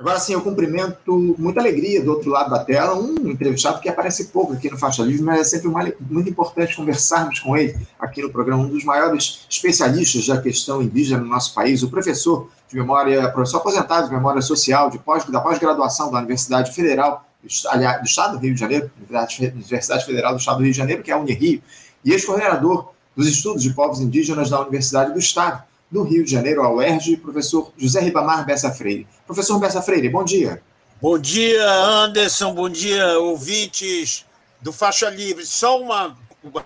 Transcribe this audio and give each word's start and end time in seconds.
Agora 0.00 0.18
sim, 0.18 0.32
eu 0.32 0.40
cumprimento 0.40 1.36
muita 1.38 1.60
alegria 1.60 2.02
do 2.02 2.10
outro 2.10 2.30
lado 2.30 2.48
da 2.48 2.64
tela 2.64 2.98
um 2.98 3.28
entrevistado 3.28 3.80
que 3.80 3.88
aparece 3.88 4.28
pouco 4.28 4.54
aqui 4.54 4.70
no 4.70 4.78
Faixa 4.78 5.02
Livre, 5.02 5.22
mas 5.22 5.40
é 5.40 5.44
sempre 5.44 5.68
muito 6.00 6.30
importante 6.30 6.74
conversarmos 6.74 7.38
com 7.40 7.54
ele 7.54 7.76
aqui 7.98 8.22
no 8.22 8.30
programa, 8.30 8.62
um 8.62 8.68
dos 8.68 8.82
maiores 8.82 9.46
especialistas 9.50 10.26
da 10.26 10.40
questão 10.40 10.80
indígena 10.80 11.20
no 11.20 11.28
nosso 11.28 11.52
país, 11.52 11.82
o 11.82 11.90
professor 11.90 12.48
de 12.66 12.76
memória, 12.76 13.30
professor 13.30 13.58
aposentado 13.58 14.08
de 14.08 14.14
memória 14.14 14.40
social 14.40 14.88
de 14.88 14.98
pós, 14.98 15.22
da 15.26 15.38
pós-graduação 15.38 16.10
da 16.10 16.16
Universidade 16.16 16.72
Federal 16.72 17.26
do 17.42 18.06
Estado 18.06 18.38
do 18.38 18.38
Rio 18.38 18.54
de 18.54 18.60
Janeiro, 18.60 18.90
Universidade 19.06 20.06
Federal 20.06 20.32
do 20.32 20.38
Estado 20.38 20.56
do 20.56 20.62
Rio 20.62 20.72
de 20.72 20.78
Janeiro, 20.78 21.02
que 21.02 21.10
é 21.10 21.14
a 21.14 21.18
Unirio, 21.18 21.62
e 22.02 22.12
ex-coordenador 22.12 22.88
dos 23.14 23.28
estudos 23.28 23.62
de 23.62 23.74
povos 23.74 24.00
indígenas 24.00 24.48
da 24.48 24.62
Universidade 24.62 25.12
do 25.12 25.18
Estado 25.18 25.62
do 25.90 26.02
Rio 26.02 26.24
de 26.24 26.30
Janeiro, 26.30 26.62
a 26.62 26.72
UERJ, 26.72 27.16
professor 27.16 27.72
José 27.76 28.00
Ribamar 28.00 28.46
Bessa 28.46 28.70
Freire. 28.70 29.06
Professor 29.26 29.58
Bessa 29.58 29.82
Freire, 29.82 30.08
bom 30.08 30.24
dia. 30.24 30.62
Bom 31.02 31.18
dia, 31.18 31.66
Anderson, 31.68 32.54
bom 32.54 32.68
dia, 32.68 33.18
ouvintes 33.18 34.24
do 34.60 34.72
Faixa 34.72 35.08
Livre. 35.08 35.44
Só 35.44 35.80
uma, 35.80 36.16
uma 36.44 36.64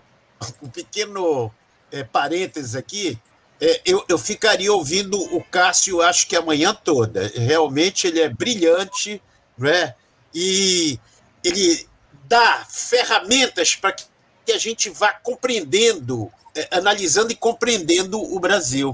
um 0.63 0.69
pequeno 0.69 1.51
é, 1.91 2.03
parênteses 2.03 2.75
aqui. 2.75 3.19
É, 3.61 3.81
eu, 3.85 4.05
eu 4.09 4.19
ficaria 4.19 4.73
ouvindo 4.73 5.19
o 5.35 5.43
Cássio, 5.43 6.03
acho 6.03 6.27
que 6.27 6.37
a 6.37 6.43
manhã 6.43 6.75
toda. 6.75 7.31
Realmente 7.35 8.07
ele 8.07 8.21
é 8.21 8.29
brilhante, 8.29 9.23
não 9.57 9.71
é? 9.71 9.95
E 10.35 10.99
ele 11.43 11.87
dá 12.25 12.67
ferramentas 12.69 13.77
para 13.77 13.93
que 13.93 14.53
a 14.53 14.59
gente 14.59 14.91
vá 14.91 15.13
compreendendo, 15.13 16.31
é, 16.55 16.69
analisando 16.73 17.33
e 17.33 17.37
compreendendo 17.37 18.21
o 18.21 18.39
Brasil. 18.41 18.93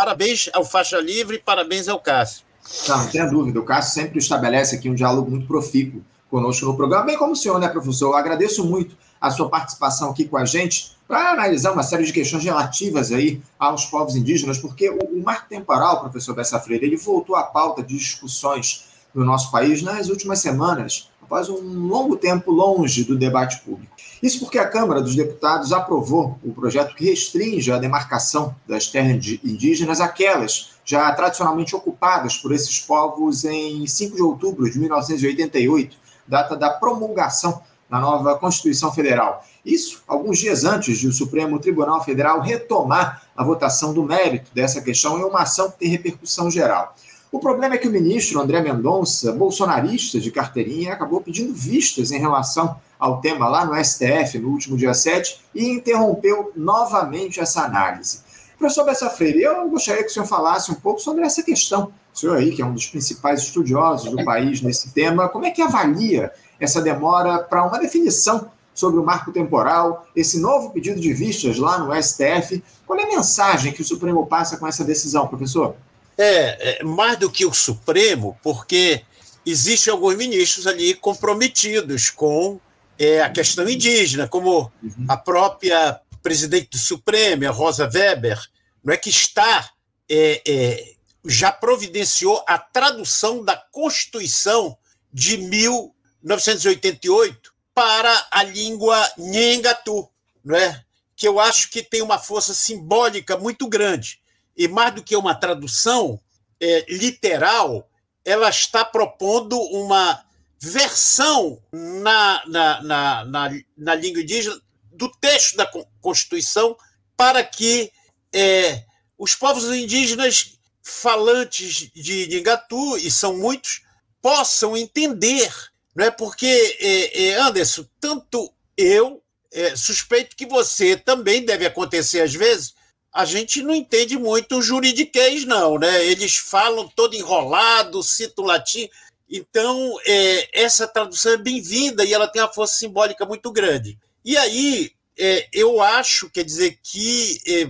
Parabéns 0.00 0.48
ao 0.54 0.64
Faixa 0.64 0.98
Livre, 0.98 1.42
parabéns 1.44 1.86
ao 1.86 2.00
Cássio. 2.00 2.42
Não, 2.88 2.96
não 2.96 3.10
tenha 3.10 3.26
dúvida, 3.26 3.60
o 3.60 3.64
Cássio 3.66 4.00
sempre 4.00 4.18
estabelece 4.18 4.74
aqui 4.74 4.88
um 4.88 4.94
diálogo 4.94 5.30
muito 5.30 5.46
profícuo 5.46 6.02
conosco 6.30 6.64
no 6.64 6.74
programa, 6.74 7.04
bem 7.04 7.18
como 7.18 7.34
o 7.34 7.36
senhor, 7.36 7.58
né, 7.58 7.68
professor? 7.68 8.06
Eu 8.06 8.16
agradeço 8.16 8.64
muito 8.64 8.96
a 9.20 9.30
sua 9.30 9.50
participação 9.50 10.08
aqui 10.08 10.24
com 10.24 10.38
a 10.38 10.46
gente 10.46 10.96
para 11.06 11.32
analisar 11.32 11.72
uma 11.72 11.82
série 11.82 12.04
de 12.04 12.14
questões 12.14 12.42
relativas 12.42 13.12
aí 13.12 13.42
aos 13.58 13.84
povos 13.84 14.16
indígenas, 14.16 14.56
porque 14.56 14.88
o, 14.88 15.00
o 15.00 15.22
marco 15.22 15.50
temporal, 15.50 16.00
professor 16.00 16.34
Bessa 16.34 16.58
Freire, 16.58 16.86
ele 16.86 16.96
voltou 16.96 17.36
à 17.36 17.42
pauta 17.42 17.82
de 17.82 17.94
discussões 17.94 18.86
no 19.14 19.22
nosso 19.22 19.50
país 19.50 19.82
nas 19.82 20.08
últimas 20.08 20.38
semanas, 20.38 21.10
após 21.22 21.50
um 21.50 21.60
longo 21.86 22.16
tempo 22.16 22.50
longe 22.50 23.04
do 23.04 23.18
debate 23.18 23.60
público. 23.60 23.92
Isso 24.22 24.40
porque 24.40 24.58
a 24.58 24.68
Câmara 24.68 25.00
dos 25.00 25.16
Deputados 25.16 25.72
aprovou 25.72 26.38
o 26.44 26.52
projeto 26.52 26.94
que 26.94 27.06
restringe 27.06 27.72
a 27.72 27.78
demarcação 27.78 28.54
das 28.68 28.86
terras 28.86 29.26
indígenas 29.42 30.00
aquelas 30.00 30.70
já 30.84 31.10
tradicionalmente 31.12 31.74
ocupadas 31.74 32.36
por 32.36 32.52
esses 32.52 32.80
povos 32.80 33.44
em 33.44 33.86
5 33.86 34.16
de 34.16 34.22
outubro 34.22 34.70
de 34.70 34.78
1988, 34.78 35.96
data 36.26 36.56
da 36.56 36.68
promulgação 36.68 37.62
da 37.88 37.98
nova 37.98 38.38
Constituição 38.38 38.92
Federal. 38.92 39.44
Isso 39.64 40.02
alguns 40.06 40.38
dias 40.38 40.64
antes 40.64 40.98
de 40.98 41.08
o 41.08 41.12
Supremo 41.12 41.58
Tribunal 41.58 42.02
Federal 42.04 42.40
retomar 42.40 43.22
a 43.36 43.44
votação 43.44 43.92
do 43.92 44.02
mérito 44.02 44.50
dessa 44.54 44.80
questão 44.80 45.18
em 45.18 45.24
uma 45.24 45.42
ação 45.42 45.70
que 45.70 45.78
tem 45.78 45.88
repercussão 45.88 46.50
geral. 46.50 46.94
O 47.32 47.38
problema 47.38 47.76
é 47.76 47.78
que 47.78 47.86
o 47.86 47.92
ministro 47.92 48.40
André 48.40 48.60
Mendonça, 48.60 49.30
bolsonarista 49.30 50.18
de 50.18 50.32
carteirinha, 50.32 50.92
acabou 50.92 51.20
pedindo 51.20 51.54
vistas 51.54 52.10
em 52.10 52.18
relação 52.18 52.76
ao 52.98 53.20
tema 53.20 53.48
lá 53.48 53.64
no 53.64 53.72
STF 53.84 54.36
no 54.40 54.48
último 54.48 54.76
dia 54.76 54.92
7 54.92 55.40
e 55.54 55.70
interrompeu 55.70 56.50
novamente 56.56 57.38
essa 57.38 57.62
análise. 57.62 58.22
Professor 58.58 58.84
Bessa 58.84 59.08
Freire, 59.08 59.42
eu 59.42 59.70
gostaria 59.70 60.02
que 60.02 60.10
o 60.10 60.12
senhor 60.12 60.26
falasse 60.26 60.72
um 60.72 60.74
pouco 60.74 61.00
sobre 61.00 61.22
essa 61.22 61.40
questão. 61.40 61.92
O 62.12 62.18
senhor 62.18 62.36
aí, 62.36 62.50
que 62.50 62.62
é 62.62 62.66
um 62.66 62.74
dos 62.74 62.86
principais 62.86 63.42
estudiosos 63.42 64.10
do 64.10 64.24
país 64.24 64.60
nesse 64.60 64.90
tema, 64.90 65.28
como 65.28 65.46
é 65.46 65.52
que 65.52 65.62
avalia 65.62 66.32
essa 66.58 66.82
demora 66.82 67.38
para 67.38 67.64
uma 67.64 67.78
definição 67.78 68.50
sobre 68.74 68.98
o 68.98 69.04
marco 69.04 69.30
temporal, 69.30 70.04
esse 70.16 70.40
novo 70.40 70.70
pedido 70.70 71.00
de 71.00 71.12
vistas 71.12 71.58
lá 71.58 71.78
no 71.78 71.94
STF? 72.02 72.60
Qual 72.84 72.98
é 72.98 73.04
a 73.04 73.06
mensagem 73.06 73.72
que 73.72 73.82
o 73.82 73.84
Supremo 73.84 74.26
passa 74.26 74.56
com 74.56 74.66
essa 74.66 74.84
decisão, 74.84 75.28
professor? 75.28 75.76
É, 76.16 76.78
é 76.80 76.84
mais 76.84 77.18
do 77.18 77.30
que 77.30 77.46
o 77.46 77.54
Supremo, 77.54 78.38
porque 78.42 79.04
existem 79.44 79.92
alguns 79.92 80.16
ministros 80.16 80.66
ali 80.66 80.94
comprometidos 80.94 82.08
com 82.10 82.58
é, 82.98 83.22
a 83.22 83.30
questão 83.30 83.68
indígena, 83.68 84.26
como 84.28 84.72
uhum. 84.82 85.06
a 85.08 85.16
própria 85.16 86.00
presidente 86.22 86.70
do 86.70 86.78
Supremo, 86.78 87.48
a 87.48 87.50
Rosa 87.50 87.90
Weber, 87.92 88.38
não 88.84 88.92
é 88.92 88.96
que 88.96 89.08
está 89.08 89.70
é, 90.08 90.42
é, 90.46 90.92
já 91.24 91.50
providenciou 91.50 92.44
a 92.46 92.56
tradução 92.58 93.44
da 93.44 93.56
Constituição 93.56 94.78
de 95.12 95.38
1988 95.38 97.52
para 97.74 98.28
a 98.30 98.42
língua 98.42 99.10
Nhengatu, 99.16 100.08
não 100.44 100.56
é? 100.56 100.84
que 101.16 101.26
eu 101.28 101.40
acho 101.40 101.70
que 101.70 101.82
tem 101.82 102.02
uma 102.02 102.18
força 102.18 102.52
simbólica 102.54 103.36
muito 103.36 103.68
grande 103.68 104.19
e 104.60 104.68
mais 104.68 104.94
do 104.94 105.02
que 105.02 105.16
uma 105.16 105.34
tradução 105.34 106.20
é, 106.60 106.84
literal, 106.86 107.88
ela 108.22 108.50
está 108.50 108.84
propondo 108.84 109.58
uma 109.58 110.22
versão 110.60 111.58
na, 111.72 112.42
na, 112.46 112.82
na, 112.82 113.24
na, 113.24 113.50
na 113.74 113.94
língua 113.94 114.20
indígena 114.20 114.60
do 114.92 115.10
texto 115.12 115.56
da 115.56 115.64
Constituição 116.02 116.76
para 117.16 117.42
que 117.42 117.90
é, 118.34 118.84
os 119.16 119.34
povos 119.34 119.64
indígenas 119.64 120.58
falantes 120.82 121.90
de 121.94 122.26
Ningatu, 122.26 122.98
e 122.98 123.10
são 123.10 123.38
muitos, 123.38 123.80
possam 124.20 124.76
entender. 124.76 125.50
Não 125.96 126.04
é 126.04 126.10
porque, 126.10 126.76
é, 126.80 127.28
é, 127.28 127.34
Anderson, 127.36 127.86
tanto 127.98 128.52
eu, 128.76 129.22
é, 129.50 129.74
suspeito 129.74 130.36
que 130.36 130.44
você 130.44 130.98
também 130.98 131.46
deve 131.46 131.64
acontecer 131.64 132.20
às 132.20 132.34
vezes, 132.34 132.74
a 133.12 133.24
gente 133.24 133.62
não 133.62 133.74
entende 133.74 134.16
muito 134.16 134.56
o 134.56 134.62
juridiquês, 134.62 135.44
não, 135.44 135.78
né? 135.78 136.06
Eles 136.06 136.36
falam 136.36 136.88
todo 136.88 137.16
enrolado, 137.16 138.02
cito 138.02 138.42
latim. 138.42 138.88
Então, 139.28 139.96
é, 140.06 140.62
essa 140.62 140.86
tradução 140.86 141.32
é 141.32 141.36
bem-vinda 141.36 142.04
e 142.04 142.12
ela 142.12 142.28
tem 142.28 142.40
uma 142.40 142.52
força 142.52 142.76
simbólica 142.76 143.24
muito 143.26 143.50
grande. 143.50 143.98
E 144.24 144.36
aí, 144.36 144.92
é, 145.18 145.48
eu 145.52 145.82
acho, 145.82 146.30
quer 146.30 146.44
dizer, 146.44 146.78
que 146.82 147.38
é, 147.46 147.62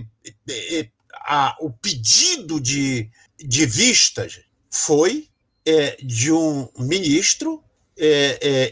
é, 0.49 0.79
é 0.79 0.89
a, 1.13 1.55
o 1.59 1.71
pedido 1.71 2.59
de, 2.59 3.09
de 3.37 3.65
vistas 3.65 4.41
foi 4.69 5.27
é, 5.65 5.97
de 6.01 6.31
um 6.31 6.69
ministro 6.77 7.63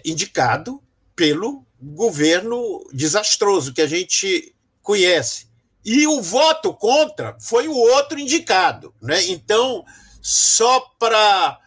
indicado 0.04 0.82
pelo 1.16 1.64
governo 1.80 2.84
desastroso 2.92 3.72
que 3.72 3.82
a 3.82 3.86
gente 3.86 4.56
conhece. 4.82 5.49
E 5.92 6.06
o 6.06 6.22
voto 6.22 6.72
contra 6.72 7.36
foi 7.40 7.68
o 7.68 7.74
outro 7.74 8.20
indicado. 8.20 8.94
Né? 9.02 9.26
Então, 9.30 9.84
só 10.22 10.82
para 11.00 11.60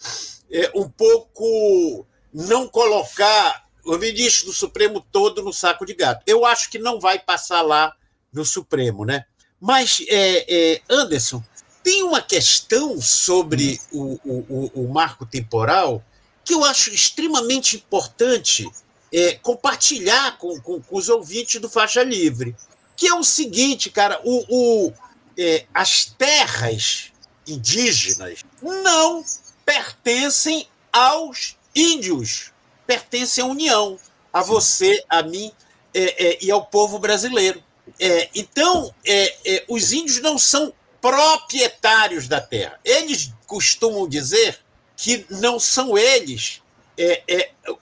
é, 0.49 0.71
um 0.77 0.89
pouco 0.89 2.07
não 2.33 2.69
colocar 2.69 3.67
o 3.85 3.99
ministro 3.99 4.47
do 4.47 4.53
Supremo 4.53 5.05
todo 5.11 5.43
no 5.43 5.53
saco 5.53 5.85
de 5.85 5.95
gato. 5.95 6.23
Eu 6.25 6.47
acho 6.47 6.71
que 6.71 6.79
não 6.79 7.01
vai 7.01 7.19
passar 7.19 7.63
lá 7.63 7.97
no 8.33 8.45
Supremo, 8.45 9.05
né? 9.05 9.25
Mas, 9.61 10.05
é, 10.07 10.75
é, 10.75 10.83
Anderson, 10.89 11.43
tem 11.83 12.05
uma 12.05 12.23
questão 12.23 13.01
sobre 13.01 13.81
o, 13.91 14.21
o, 14.25 14.71
o, 14.83 14.89
marco 14.89 15.27
temporal 15.27 16.01
que 16.45 16.55
eu 16.55 16.65
acho 16.65 16.91
extremamente 16.95 17.75
importante 17.75 18.71
é, 19.13 19.35
compartilhar 19.35 20.39
com, 20.39 20.61
com, 20.61 20.81
com, 20.81 20.97
os 20.97 21.09
ouvintes 21.09 21.61
do 21.61 21.69
Faixa 21.69 22.05
Livre 22.05 22.55
que 23.03 23.09
é 23.09 23.15
o 23.15 23.25
seguinte, 23.25 23.91
cara, 23.91 24.21
o, 24.23 24.45
o 24.49 24.93
é, 25.37 25.67
as 25.75 26.05
terras 26.05 27.11
indígenas 27.45 28.45
não 28.63 29.25
pertencem 29.67 30.69
aos 30.93 31.57
índios, 31.75 32.53
pertencem 32.87 33.43
à 33.43 33.47
União, 33.49 33.99
a 34.33 34.41
você, 34.41 35.05
a 35.09 35.21
mim 35.21 35.51
é, 35.93 36.27
é, 36.27 36.39
e 36.45 36.49
ao 36.53 36.65
povo 36.65 37.01
brasileiro. 37.01 37.61
É, 37.99 38.31
então, 38.37 38.95
é, 39.05 39.35
é, 39.45 39.65
os 39.67 39.93
índios 39.93 40.21
não 40.21 40.39
são 40.39 40.73
proprietários 41.01 42.29
da 42.29 42.41
terra. 42.41 42.79
Eles 42.85 43.33
costumam 43.49 44.09
dizer 44.09 44.61
que 44.97 45.27
não 45.29 45.59
são 45.59 45.99
eles 45.99 46.63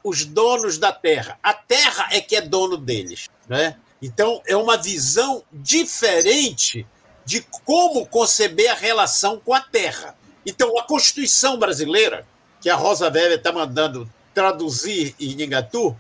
os 0.03 0.25
donos 0.25 0.79
da 0.79 0.93
terra. 0.93 1.39
A 1.43 1.53
terra 1.53 2.09
é 2.11 2.23
que 2.23 2.35
é 2.37 2.41
dono 2.41 2.79
deles. 2.79 3.29
Né? 3.47 3.77
Então, 4.03 4.43
é 4.47 4.57
uma 4.57 4.77
visão 4.77 5.43
diferente 5.53 6.87
de 7.25 7.43
como 7.65 8.07
conceber 8.07 8.71
a 8.71 8.75
relação 8.75 9.39
com 9.39 9.53
a 9.53 9.61
terra. 9.61 10.17
Então, 10.45 10.79
a 10.79 10.83
Constituição 10.83 11.59
brasileira, 11.59 12.27
que 12.61 12.71
a 12.71 12.77
Rosa 12.77 13.05
Weber 13.07 13.39
está 13.39 13.53
mandando 13.53 14.11
traduzir 14.35 15.15
em 15.21 15.35
Ningatu, 15.35 15.97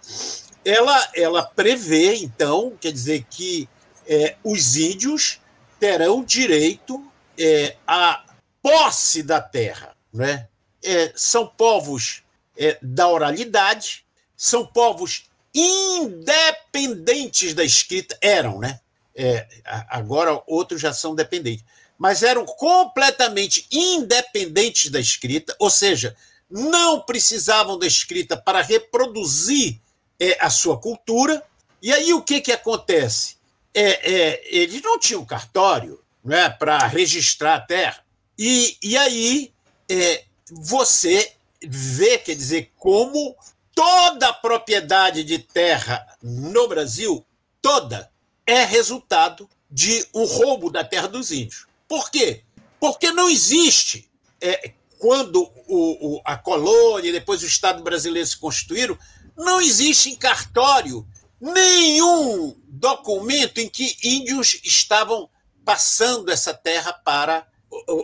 ela, 0.64 1.10
ela 1.14 1.42
prevê, 1.42 2.16
então, 2.16 2.72
quer 2.80 2.92
dizer, 2.92 3.24
que 3.28 3.68
é, 4.06 4.36
os 4.42 4.76
índios 4.76 5.40
terão 5.78 6.24
direito 6.24 7.04
é, 7.38 7.76
à 7.86 8.24
posse 8.62 9.22
da 9.22 9.40
terra. 9.40 9.94
Né? 10.12 10.48
é, 10.82 11.12
são 11.14 11.46
povos 11.46 12.22
é, 12.56 12.78
da 12.82 13.08
oralidade, 13.08 14.04
são 14.36 14.66
povos 14.66 15.29
independentes 15.54 17.54
da 17.54 17.64
escrita, 17.64 18.16
eram, 18.20 18.58
né? 18.58 18.80
É, 19.14 19.46
agora 19.88 20.42
outros 20.46 20.80
já 20.80 20.92
são 20.92 21.14
dependentes, 21.14 21.64
mas 21.98 22.22
eram 22.22 22.46
completamente 22.46 23.66
independentes 23.70 24.90
da 24.90 25.00
escrita, 25.00 25.54
ou 25.58 25.68
seja, 25.68 26.16
não 26.48 27.00
precisavam 27.00 27.78
da 27.78 27.86
escrita 27.86 28.36
para 28.36 28.62
reproduzir 28.62 29.80
é, 30.18 30.36
a 30.40 30.50
sua 30.50 30.78
cultura. 30.78 31.42
E 31.82 31.92
aí 31.92 32.12
o 32.12 32.22
que, 32.22 32.40
que 32.40 32.52
acontece? 32.52 33.36
É, 33.72 34.12
é, 34.12 34.42
eles 34.44 34.82
não 34.82 34.98
tinham 34.98 35.24
cartório 35.24 36.00
né, 36.24 36.50
para 36.50 36.86
registrar 36.86 37.54
a 37.54 37.60
terra. 37.60 38.04
E, 38.38 38.76
e 38.82 38.96
aí 38.96 39.52
é, 39.88 40.24
você 40.50 41.32
vê, 41.62 42.18
quer 42.18 42.34
dizer, 42.34 42.72
como 42.76 43.36
toda 43.80 44.28
a 44.28 44.32
propriedade 44.34 45.24
de 45.24 45.38
terra 45.38 46.06
no 46.22 46.68
Brasil, 46.68 47.24
toda, 47.62 48.12
é 48.46 48.62
resultado 48.62 49.48
de 49.70 50.06
um 50.12 50.24
roubo 50.24 50.70
da 50.70 50.84
terra 50.84 51.08
dos 51.08 51.32
índios. 51.32 51.66
Por 51.88 52.10
quê? 52.10 52.44
Porque 52.78 53.10
não 53.10 53.30
existe, 53.30 54.06
é, 54.38 54.74
quando 54.98 55.50
o, 55.66 56.16
o, 56.16 56.22
a 56.26 56.36
colônia 56.36 57.08
e 57.08 57.12
depois 57.12 57.42
o 57.42 57.46
Estado 57.46 57.82
brasileiro 57.82 58.28
se 58.28 58.36
constituíram, 58.36 58.98
não 59.34 59.62
existe 59.62 60.10
em 60.10 60.16
cartório 60.16 61.08
nenhum 61.40 62.54
documento 62.68 63.60
em 63.60 63.68
que 63.68 63.96
índios 64.04 64.60
estavam 64.62 65.30
passando 65.64 66.30
essa 66.30 66.52
terra 66.52 66.92
para 66.92 67.46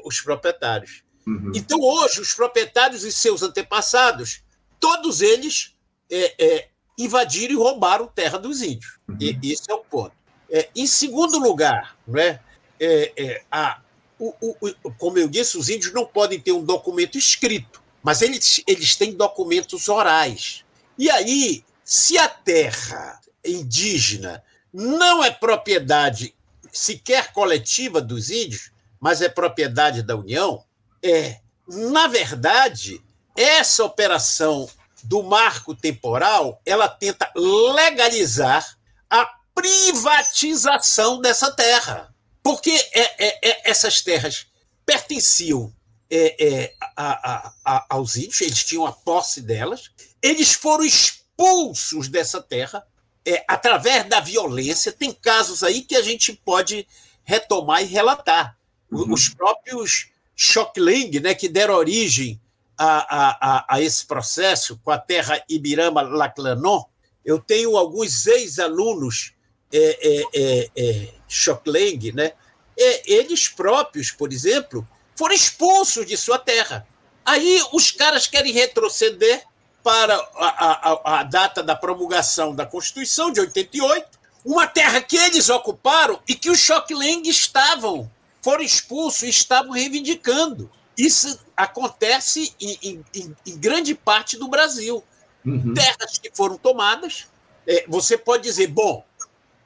os 0.07 0.23
proprietários. 0.23 1.03
Uhum. 1.27 1.53
Então, 1.55 1.79
hoje, 1.83 2.23
os 2.23 2.33
proprietários 2.33 3.05
e 3.05 3.13
seus 3.13 3.43
antepassados, 3.43 4.46
todos 4.81 5.21
eles 5.21 5.75
é, 6.11 6.35
é, 6.39 6.69
invadiram 6.99 7.55
e 7.55 7.57
roubaram 7.57 8.07
terra 8.07 8.39
dos 8.39 8.63
índios. 8.63 8.99
Uhum. 9.09 9.17
E, 9.21 9.53
esse 9.53 9.71
é 9.71 9.75
o 9.75 9.79
ponto. 9.81 10.13
É, 10.51 10.69
em 10.75 10.87
segundo 10.87 11.39
lugar, 11.39 11.97
né, 12.07 12.41
é, 12.79 13.13
é, 13.17 13.43
a, 13.51 13.81
o, 14.19 14.35
o, 14.41 14.93
como 14.93 15.19
eu 15.19 15.29
disse, 15.29 15.59
os 15.59 15.69
índios 15.69 15.93
não 15.93 16.07
podem 16.07 16.41
ter 16.41 16.53
um 16.53 16.65
documento 16.65 17.19
escrito, 17.19 17.83
mas 18.03 18.23
eles, 18.23 18.63
eles 18.67 18.97
têm 18.97 19.13
documentos 19.13 19.89
orais. 19.89 20.65
E 20.97 21.11
aí, 21.11 21.65
se 21.85 22.17
a 22.17 22.29
terra 22.29 23.21
indígena 23.45 24.43
não 24.73 25.25
é 25.25 25.31
propriedade 25.31 26.35
sequer 26.73 27.33
coletiva 27.33 28.01
dos 28.01 28.31
índios, 28.31 28.71
mas 29.01 29.21
é 29.23 29.29
propriedade 29.29 30.03
da 30.03 30.17
União, 30.17 30.65
é, 31.03 31.41
na 31.67 32.07
verdade, 32.07 33.03
essa 33.37 33.85
operação 33.85 34.69
do 35.05 35.23
marco 35.23 35.75
temporal, 35.75 36.61
ela 36.65 36.89
tenta 36.89 37.31
legalizar 37.35 38.77
a 39.09 39.25
privatização 39.55 41.21
dessa 41.21 41.51
terra. 41.53 42.15
Porque 42.43 42.71
é, 42.71 43.27
é, 43.27 43.51
é, 43.51 43.71
essas 43.71 44.01
terras 44.01 44.47
pertenciam 44.85 45.73
é, 46.11 46.45
é, 46.45 46.75
a, 46.97 47.53
a, 47.65 47.87
aos 47.91 48.17
índios, 48.17 48.41
eles 48.41 48.65
tinham 48.65 48.87
a 48.87 48.93
posse 48.93 49.41
delas, 49.41 49.91
eles 50.23 50.53
foram 50.53 50.85
expulsos 50.85 52.09
dessa 52.09 52.41
terra 52.41 52.87
é, 53.25 53.45
através 53.49 54.09
da 54.09 54.21
violência. 54.21 54.93
Tem 54.93 55.13
casos 55.13 55.63
aí 55.63 55.83
que 55.83 55.97
a 55.97 56.03
gente 56.03 56.33
pode 56.33 56.87
retomar 57.25 57.83
e 57.83 57.87
relatar. 57.87 58.57
Uhum. 58.91 59.13
Os 59.13 59.29
próprios 59.29 60.11
Xockling, 60.37 61.19
né, 61.21 61.35
que 61.35 61.49
deram 61.49 61.75
origem 61.75 62.41
a, 62.79 63.65
a, 63.65 63.77
a, 63.77 63.81
esse 63.81 64.07
processo 64.07 64.79
com 64.85 64.91
a 64.91 64.99
terra 64.99 65.43
Ibirama-Laclanon, 65.49 66.83
eu 67.25 67.39
tenho 67.39 67.77
alguns 67.77 68.27
ex-alunos 68.27 69.33
é, 69.73 70.29
é, 70.33 70.71
é, 70.77 71.15
Schockling, 71.29 72.13
né? 72.13 72.33
É, 72.79 73.13
eles 73.13 73.49
próprios, 73.49 74.11
por 74.11 74.33
exemplo, 74.33 74.87
foram 75.17 75.35
expulsos 75.35 76.07
de 76.07 76.17
sua 76.17 76.39
terra. 76.39 76.87
Aí 77.25 77.61
os 77.73 77.91
caras 77.91 78.27
querem 78.27 78.53
retroceder 78.53 79.43
para 79.83 80.15
a, 80.15 80.91
a, 80.93 81.21
a 81.21 81.23
data 81.23 81.63
da 81.63 81.75
promulgação 81.75 82.55
da 82.55 82.67
Constituição 82.67 83.33
de 83.33 83.41
88, 83.41 84.19
uma 84.45 84.67
terra 84.67 85.01
que 85.01 85.17
eles 85.17 85.49
ocuparam 85.49 86.21
e 86.29 86.35
que 86.35 86.51
os 86.51 86.59
Schockling 86.61 87.23
estavam, 87.29 88.11
foram 88.43 88.63
expulsos 88.63 89.23
e 89.23 89.29
estavam 89.29 89.73
reivindicando. 89.73 90.71
Isso 90.97 91.39
acontece 91.57 92.55
em, 92.61 93.05
em, 93.15 93.37
em 93.47 93.59
grande 93.59 93.95
parte 93.95 94.37
do 94.39 94.49
Brasil. 94.49 95.03
Uhum. 95.45 95.75
Terras 95.75 96.19
que 96.19 96.31
foram 96.35 96.57
tomadas. 96.57 97.27
É, 97.67 97.85
você 97.87 98.17
pode 98.17 98.45
dizer, 98.45 98.69
bom, 98.69 99.05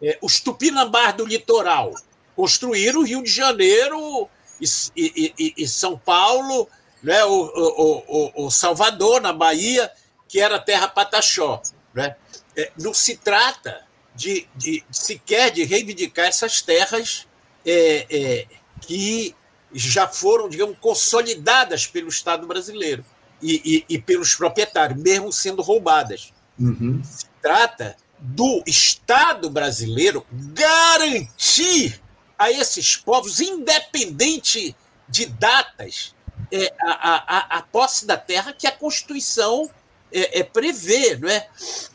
é, 0.03 0.19
os 0.21 0.41
tupinambás 0.41 1.15
do 1.15 1.25
litoral 1.25 1.95
construíram 2.35 3.01
o 3.01 3.05
Rio 3.05 3.23
de 3.23 3.31
Janeiro 3.31 4.29
e, 4.61 4.67
e, 4.97 5.35
e, 5.39 5.55
e 5.59 5.69
São 5.69 5.99
Paulo, 5.99 6.69
né, 7.03 7.25
o, 7.25 7.33
o, 7.33 8.05
o, 8.07 8.47
o, 8.47 8.51
Salvador, 8.51 9.21
na 9.21 9.33
Bahia, 9.33 9.91
que 10.29 10.41
era 10.41 10.59
terra 10.59 10.89
pataxó. 10.89 11.63
Né? 11.95 12.17
É, 12.57 12.73
não 12.79 12.93
se 12.95 13.17
trata 13.17 13.85
de, 14.15 14.47
de, 14.57 14.85
sequer 14.91 15.51
de 15.51 15.65
reivindicar 15.65 16.27
essas 16.27 16.61
terras 16.63 17.27
é, 17.65 18.07
é, 18.11 18.47
que 18.81 19.35
já 19.73 20.09
foram, 20.09 20.49
digamos, 20.49 20.77
consolidadas 20.79 21.87
pelo 21.87 22.09
Estado 22.09 22.47
brasileiro 22.47 23.05
e, 23.43 23.85
e, 23.89 23.95
e 23.95 23.99
pelos 23.99 24.35
proprietários, 24.35 25.01
mesmo 25.01 25.33
sendo 25.33 25.63
roubadas. 25.63 26.33
Uhum. 26.59 27.03
Se 27.03 27.27
trata 27.41 27.97
do 28.19 28.63
Estado 28.67 29.49
brasileiro 29.49 30.27
garantir 30.31 32.01
a 32.39 32.51
esses 32.51 32.97
povos, 32.97 33.41
independente 33.41 34.75
de 35.09 35.27
datas, 35.27 36.15
é, 36.53 36.73
a, 36.81 37.57
a, 37.57 37.59
a 37.59 37.63
posse 37.63 38.07
da 38.07 38.17
terra 38.17 38.53
que 38.53 38.67
a 38.67 38.73
Constituição 38.73 39.71
é, 40.13 40.41
é 40.41 40.43
prevê, 40.43 41.17
não 41.17 41.29
é? 41.29 41.49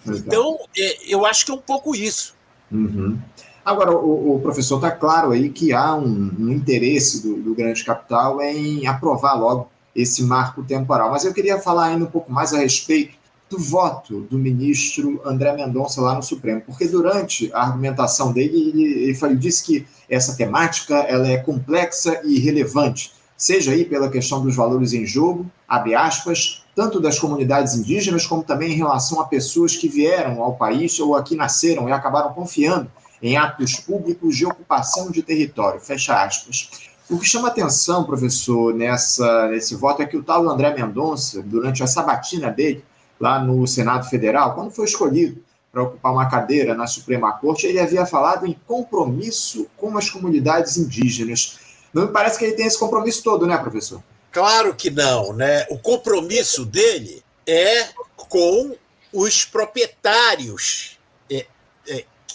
Então, 0.05 0.59
é, 0.77 0.97
eu 1.07 1.25
acho 1.25 1.45
que 1.45 1.51
é 1.51 1.53
um 1.53 1.61
pouco 1.61 1.95
isso. 1.95 2.35
Uhum. 2.71 3.19
Agora, 3.65 3.91
o, 3.91 4.35
o 4.35 4.39
professor 4.41 4.75
está 4.75 4.91
claro 4.91 5.31
aí 5.31 5.49
que 5.49 5.73
há 5.73 5.95
um, 5.95 6.31
um 6.39 6.49
interesse 6.51 7.23
do, 7.23 7.37
do, 7.37 7.55
grande 7.55 7.83
capital 7.83 8.39
em 8.39 8.85
aprovar 8.85 9.33
logo 9.33 9.67
esse 9.95 10.21
marco 10.21 10.63
temporal. 10.63 11.09
Mas 11.09 11.25
eu 11.25 11.33
queria 11.33 11.59
falar 11.59 11.85
ainda 11.85 12.05
um 12.05 12.09
pouco 12.09 12.31
mais 12.31 12.53
a 12.53 12.59
respeito 12.59 13.17
do 13.49 13.57
voto 13.57 14.21
do 14.21 14.37
ministro 14.37 15.19
André 15.25 15.53
Mendonça 15.53 15.99
lá 15.99 16.13
no 16.13 16.21
Supremo, 16.21 16.61
porque 16.61 16.87
durante 16.87 17.51
a 17.53 17.63
argumentação 17.63 18.31
dele, 18.31 18.55
ele, 18.55 18.83
ele, 18.83 19.17
ele 19.19 19.35
disse 19.35 19.63
que 19.63 19.87
essa 20.07 20.35
temática 20.35 20.95
ela 20.97 21.27
é 21.27 21.37
complexa 21.37 22.21
e 22.23 22.39
relevante, 22.39 23.13
seja 23.35 23.71
aí 23.71 23.83
pela 23.83 24.09
questão 24.09 24.43
dos 24.43 24.55
valores 24.55 24.93
em 24.93 25.05
jogo, 25.05 25.49
abre 25.67 25.95
aspas, 25.95 26.63
tanto 26.75 26.99
das 26.99 27.17
comunidades 27.17 27.75
indígenas 27.75 28.25
como 28.27 28.43
também 28.43 28.73
em 28.73 28.75
relação 28.75 29.19
a 29.19 29.25
pessoas 29.25 29.75
que 29.75 29.87
vieram 29.87 30.43
ao 30.43 30.55
país 30.55 30.99
ou 30.99 31.15
aqui 31.15 31.35
nasceram 31.35 31.87
e 31.87 31.91
acabaram 31.91 32.33
confiando 32.33 32.89
em 33.21 33.37
atos 33.37 33.75
públicos 33.75 34.35
de 34.35 34.45
ocupação 34.45 35.11
de 35.11 35.21
território. 35.21 35.79
Fecha 35.79 36.23
aspas. 36.23 36.89
O 37.09 37.19
que 37.19 37.25
chama 37.25 37.49
atenção, 37.49 38.03
professor, 38.03 38.73
nessa, 38.73 39.47
nesse 39.47 39.75
voto 39.75 40.01
é 40.01 40.05
que 40.05 40.17
o 40.17 40.23
tal 40.23 40.49
André 40.49 40.73
Mendonça, 40.73 41.41
durante 41.41 41.83
a 41.83 41.87
sabatina 41.87 42.49
dele, 42.49 42.83
lá 43.19 43.39
no 43.39 43.65
Senado 43.67 44.09
Federal, 44.09 44.55
quando 44.55 44.71
foi 44.71 44.85
escolhido 44.85 45.43
para 45.71 45.83
ocupar 45.83 46.13
uma 46.13 46.29
cadeira 46.29 46.73
na 46.73 46.87
Suprema 46.87 47.33
Corte, 47.33 47.67
ele 47.67 47.79
havia 47.79 48.05
falado 48.05 48.47
em 48.47 48.57
compromisso 48.65 49.67
com 49.77 49.95
as 49.97 50.09
comunidades 50.09 50.77
indígenas. 50.77 51.59
Não 51.93 52.03
me 52.03 52.11
parece 52.11 52.39
que 52.39 52.45
ele 52.45 52.55
tem 52.55 52.65
esse 52.65 52.79
compromisso 52.79 53.23
todo, 53.23 53.45
né, 53.45 53.57
professor? 53.57 54.01
Claro 54.31 54.73
que 54.73 54.89
não, 54.89 55.31
né? 55.31 55.65
O 55.69 55.77
compromisso 55.77 56.65
dele 56.65 57.23
é 57.45 57.89
com 58.15 58.75
os 59.13 59.45
proprietários 59.45 60.94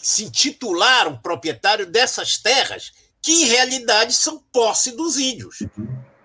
se 0.03 0.25
intitularam 0.25 1.17
proprietário 1.17 1.87
dessas 1.87 2.39
terras, 2.39 2.93
que 3.23 3.33
em 3.33 3.45
realidade 3.47 4.15
são 4.15 4.43
posse 4.53 4.93
dos 4.93 5.19
índios. 5.19 5.59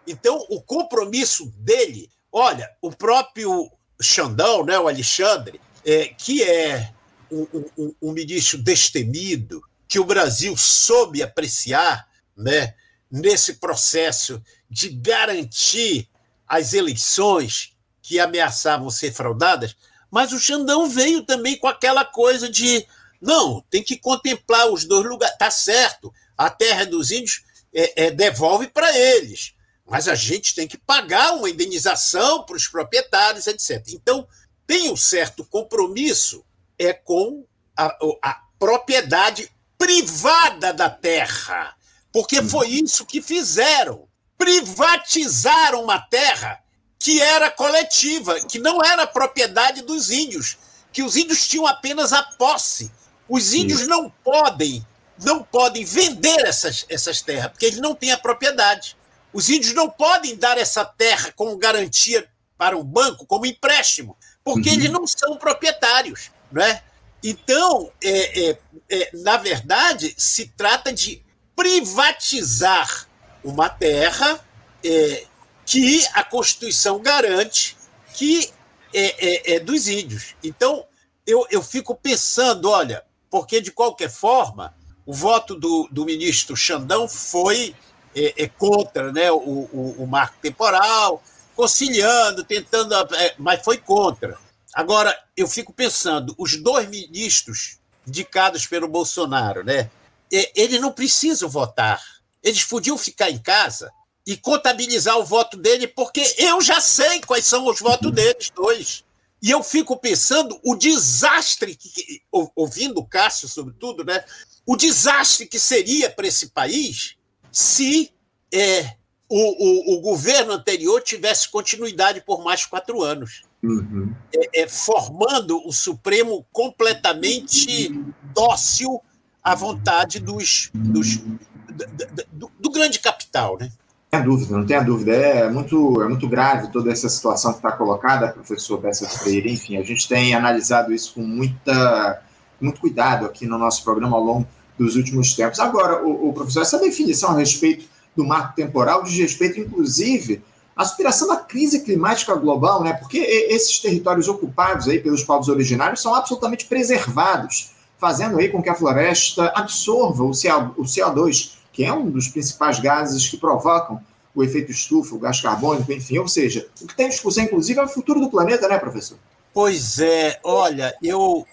Então, 0.08 0.46
o 0.50 0.62
compromisso 0.62 1.52
dele, 1.58 2.10
olha, 2.32 2.70
o 2.82 2.92
próprio 2.92 3.70
Xandão, 4.02 4.64
né, 4.64 4.78
o 4.80 4.88
Alexandre, 4.88 5.60
é, 5.86 6.08
que 6.08 6.44
é 6.44 6.94
um, 7.32 7.48
um, 7.78 7.96
um, 8.02 8.12
ministro 8.12 8.62
destemido, 8.62 9.62
que 9.88 10.00
o 10.00 10.06
Brasil 10.06 10.56
soube 10.58 11.22
apreciar 11.22 12.08
né, 12.36 12.74
nesse 13.12 13.56
processo 13.56 14.42
de 14.70 14.90
garantir 14.90 16.10
as 16.48 16.74
eleições 16.74 17.74
que 18.02 18.20
ameaçavam 18.20 18.90
ser 18.90 19.12
fraudadas, 19.12 19.76
mas 20.12 20.32
o 20.32 20.40
Xandão 20.40 20.88
veio 20.88 21.24
também 21.24 21.58
com 21.58 21.68
aquela 21.68 22.06
coisa 22.06 22.48
de 22.48 22.86
não, 23.26 23.64
tem 23.70 23.84
que 23.84 23.98
contemplar 23.98 24.72
os 24.72 24.86
dois 24.86 25.06
lugares. 25.06 25.38
Tá 25.38 25.50
certo, 25.50 26.14
a 26.38 26.50
terra 26.50 26.86
dos 26.86 27.12
índios 27.12 27.44
é, 27.74 28.06
é, 28.06 28.12
devolve 28.12 28.68
para 28.68 28.98
eles. 28.98 29.54
mas 29.88 30.08
a 30.08 30.16
gente 30.16 30.56
tem 30.56 30.68
que 30.68 30.78
pagar 30.78 31.34
uma 31.34 31.50
indenização 31.50 32.44
para 32.44 32.56
os 32.56 32.68
proprietários, 32.68 33.46
etc. 33.48 33.84
Então, 33.90 34.28
tem 34.66 34.90
um 34.92 34.98
certo 34.98 35.46
compromisso 35.46 36.44
é 36.78 36.92
com 36.92 37.46
a, 37.78 37.96
a 38.22 38.42
propriedade 38.58 39.50
privada 39.78 40.74
da 40.74 40.90
terra, 40.90 41.76
porque 42.12 42.40
uhum. 42.40 42.50
foi 42.50 42.70
isso 42.70 43.06
que 43.06 43.22
fizeram. 43.22 44.08
Privatizaram 44.38 45.84
uma 45.84 46.00
terra 46.00 46.60
que 47.00 47.22
era 47.22 47.52
coletiva, 47.52 48.40
que 48.42 48.58
não 48.58 48.84
era 48.84 49.06
propriedade 49.06 49.82
dos 49.84 50.10
índios, 50.10 50.58
que 50.92 51.04
os 51.04 51.16
índios 51.16 51.48
tinham 51.48 51.68
apenas 51.68 52.12
a 52.12 52.24
posse. 52.24 52.92
Os 53.28 53.54
índios 53.54 53.88
não 53.88 54.10
podem 54.24 54.86
não 55.24 55.44
podem 55.44 55.86
vender 55.86 56.42
essas, 56.46 56.86
essas 56.90 57.22
terras, 57.22 57.52
porque 57.52 57.66
eles 57.66 57.80
não 57.80 57.96
têm 57.96 58.12
a 58.12 58.18
propriedade. 58.18 58.98
Os 59.32 59.50
índios 59.50 59.74
não 59.74 59.90
podem 59.90 60.36
dar 60.36 60.58
essa 60.58 60.84
terra 60.84 61.32
como 61.36 61.58
garantia 61.58 62.28
para 62.58 62.78
um 62.78 62.84
banco, 62.84 63.26
como 63.26 63.46
empréstimo, 63.46 64.18
porque 64.44 64.70
uhum. 64.70 64.76
eles 64.76 64.90
não 64.90 65.08
são 65.08 65.38
proprietários. 65.38 66.32
Não 66.52 66.62
é? 66.62 66.84
Então, 67.24 67.92
é, 68.04 68.50
é, 68.50 68.58
é, 68.90 69.10
na 69.14 69.38
verdade, 69.38 70.14
se 70.18 70.48
trata 70.56 70.94
de 70.94 71.22
privatizar 71.56 73.08
uma 73.44 73.70
terra 73.70 74.40
é, 74.84 75.26
que 75.66 76.06
a 76.14 76.24
Constituição 76.24 77.00
garante 77.00 77.76
que 78.14 78.52
é, 78.94 79.54
é, 79.54 79.56
é, 79.56 79.60
dos 79.60 79.88
índios. 79.88 80.36
Então, 80.44 80.86
eu, 81.26 81.46
eu 81.50 81.62
fico 81.62 81.96
pensando, 81.96 82.70
olha, 82.70 83.04
porque 83.36 83.60
de 83.60 83.70
qualquer 83.70 84.10
forma, 84.10 84.74
o 85.06 85.14
voto 85.14 85.56
do, 85.56 85.90
do 85.92 86.06
ministro 86.06 86.56
Xandão 86.56 87.06
foi 87.06 87.76
é, 88.16 88.44
é 88.44 88.48
contra 88.48 89.12
né, 89.12 89.30
o, 89.30 89.36
o, 89.36 89.96
o, 90.04 90.08
marco 90.08 90.38
temporal, 90.42 91.22
conciliando, 91.54 92.46
tentando, 92.46 92.96
é, 92.96 93.36
mas 93.38 93.62
foi 93.62 93.78
contra. 93.78 94.38
Agora, 94.74 95.14
eu 95.36 95.50
fico 95.50 95.74
pensando, 95.74 96.34
os 96.38 96.56
dois 96.56 96.88
ministros 96.88 97.78
indicados 98.08 98.66
pelo 98.68 98.88
Bolsonaro, 98.88 99.66
né, 99.66 99.92
eles 100.32 100.80
não 100.80 100.94
precisam 100.94 101.50
votar. 101.50 102.02
Eles 102.42 102.64
podiam 102.64 102.98
ficar 102.98 103.30
em 103.30 103.38
casa 103.38 103.92
e 104.26 104.38
contabilizar 104.38 105.18
o 105.18 105.26
voto 105.26 105.58
dele, 105.58 105.90
porque 105.90 106.24
eu 106.38 106.62
já 106.62 106.80
sei 106.80 107.20
quais 107.20 107.46
são 107.46 107.68
os 107.68 107.82
votos 107.82 108.14
deles 108.14 108.50
dois. 108.50 109.04
E 109.46 109.52
eu 109.52 109.62
fico 109.62 109.96
pensando 109.96 110.60
o 110.64 110.74
desastre, 110.76 111.76
que, 111.76 112.24
ouvindo 112.56 112.98
o 112.98 113.06
Cássio, 113.06 113.48
sobretudo, 113.48 114.04
né, 114.04 114.26
o 114.66 114.76
desastre 114.76 115.46
que 115.46 115.60
seria 115.60 116.10
para 116.10 116.26
esse 116.26 116.50
país 116.50 117.16
se 117.52 118.12
é, 118.52 118.96
o, 119.30 119.38
o, 119.38 119.98
o, 119.98 120.02
governo 120.02 120.52
anterior 120.52 121.00
tivesse 121.00 121.48
continuidade 121.48 122.22
por 122.22 122.44
mais 122.44 122.66
quatro 122.66 123.04
anos, 123.04 123.44
uhum. 123.62 124.12
é, 124.34 124.64
é, 124.64 124.68
formando 124.68 125.62
o 125.64 125.72
Supremo 125.72 126.44
completamente 126.52 127.90
dócil 128.34 129.00
à 129.44 129.54
vontade 129.54 130.20
dos, 130.20 130.72
dos 130.74 131.18
do, 131.18 132.26
do, 132.32 132.52
do 132.60 132.72
grande 132.72 133.00
capital, 133.00 133.60
né? 133.60 133.72
Tem 134.16 134.24
dúvida, 134.24 134.58
não 134.58 134.66
tenha 134.66 134.84
dúvida. 134.84 135.12
É 135.14 135.50
muito, 135.50 136.02
é 136.02 136.08
muito 136.08 136.28
grave 136.28 136.72
toda 136.72 136.92
essa 136.92 137.10
situação 137.10 137.52
que 137.52 137.60
está 137.60 137.72
colocada, 137.72 138.30
professor 138.30 138.80
Bessa 138.80 139.08
Freire. 139.08 139.52
Enfim, 139.52 139.78
a 139.78 139.84
gente 139.84 140.08
tem 140.08 140.34
analisado 140.34 140.94
isso 140.94 141.16
com 141.16 141.22
muita, 141.22 142.22
muito 142.60 142.80
cuidado 142.80 143.26
aqui 143.26 143.46
no 143.46 143.58
nosso 143.58 143.84
programa 143.84 144.16
ao 144.16 144.24
longo 144.24 144.48
dos 144.78 144.96
últimos 144.96 145.34
tempos. 145.34 145.60
Agora, 145.60 146.04
o, 146.06 146.30
o 146.30 146.34
professor, 146.34 146.62
essa 146.62 146.80
definição 146.80 147.32
a 147.32 147.38
respeito 147.38 147.86
do 148.16 148.24
marco 148.24 148.56
temporal 148.56 149.04
diz 149.04 149.18
respeito, 149.18 149.60
inclusive, 149.60 150.42
à 150.76 150.86
superação 150.86 151.28
da 151.28 151.38
crise 151.38 151.82
climática 151.82 152.34
global, 152.36 152.84
né? 152.84 152.94
Porque 152.94 153.18
esses 153.18 153.80
territórios 153.80 154.28
ocupados 154.28 154.88
aí 154.88 155.00
pelos 155.00 155.24
povos 155.24 155.50
originários 155.50 156.02
são 156.02 156.14
absolutamente 156.16 156.66
preservados, 156.66 157.72
fazendo 157.98 158.38
aí 158.38 158.50
com 158.50 158.62
que 158.62 158.70
a 158.70 158.76
floresta 158.76 159.52
absorva 159.56 160.24
o 160.24 160.32
CO2, 160.32 161.56
que 161.76 161.84
é 161.84 161.92
um 161.92 162.10
dos 162.10 162.30
principais 162.30 162.80
gases 162.80 163.28
que 163.28 163.36
provocam 163.36 164.02
o 164.34 164.42
efeito 164.42 164.72
estufa, 164.72 165.14
o 165.14 165.20
gás 165.20 165.42
carbônico, 165.42 165.92
enfim. 165.92 166.18
Ou 166.20 166.28
seja, 166.28 166.66
o 166.82 166.88
que 166.88 166.96
tem 166.96 167.10
discussão, 167.10 167.44
inclusive, 167.44 167.78
é 167.78 167.84
o 167.84 167.88
futuro 167.90 168.22
do 168.22 168.30
planeta, 168.30 168.66
né, 168.70 168.80
professor? 168.80 169.18
Pois 169.54 170.00
é, 170.00 170.40
olha, 170.42 170.96
eu 171.04 171.46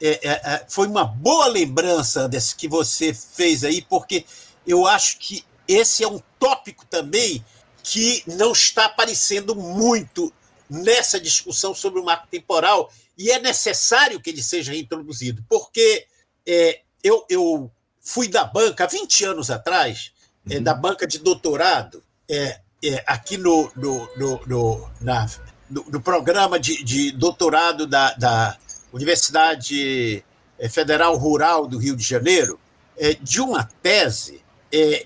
é, 0.00 0.28
é, 0.28 0.30
é, 0.32 0.64
foi 0.66 0.86
uma 0.86 1.04
boa 1.04 1.46
lembrança 1.48 2.26
desse 2.26 2.56
que 2.56 2.66
você 2.66 3.12
fez 3.12 3.64
aí, 3.64 3.82
porque 3.82 4.24
eu 4.66 4.86
acho 4.86 5.18
que 5.18 5.44
esse 5.68 6.02
é 6.02 6.08
um 6.08 6.20
tópico 6.38 6.86
também 6.86 7.44
que 7.82 8.22
não 8.26 8.52
está 8.52 8.86
aparecendo 8.86 9.54
muito 9.54 10.32
nessa 10.70 11.20
discussão 11.20 11.74
sobre 11.74 12.00
o 12.00 12.04
marco 12.04 12.28
temporal 12.28 12.90
e 13.16 13.30
é 13.30 13.38
necessário 13.38 14.20
que 14.20 14.30
ele 14.30 14.42
seja 14.42 14.74
introduzido, 14.74 15.44
porque 15.50 16.06
é, 16.46 16.80
eu, 17.04 17.26
eu 17.28 17.70
fui 18.06 18.28
da 18.28 18.44
banca 18.44 18.84
há 18.84 18.86
20 18.86 19.24
anos 19.24 19.50
atrás, 19.50 20.12
é, 20.48 20.58
uhum. 20.58 20.62
da 20.62 20.72
banca 20.72 21.08
de 21.08 21.18
doutorado, 21.18 22.00
é, 22.30 22.60
é, 22.84 23.02
aqui 23.04 23.36
no, 23.36 23.70
no, 23.74 24.08
no, 24.16 24.40
no, 24.46 24.90
na, 25.00 25.28
no, 25.68 25.84
no 25.90 26.00
programa 26.00 26.58
de, 26.58 26.84
de 26.84 27.10
doutorado 27.10 27.84
da, 27.84 28.12
da 28.12 28.56
Universidade 28.92 30.24
eh, 30.56 30.68
Federal 30.68 31.16
Rural 31.16 31.66
do 31.66 31.78
Rio 31.78 31.96
de 31.96 32.04
Janeiro, 32.04 32.60
eh, 32.96 33.16
de 33.20 33.40
uma 33.40 33.64
tese 33.82 34.40
é, 34.72 35.04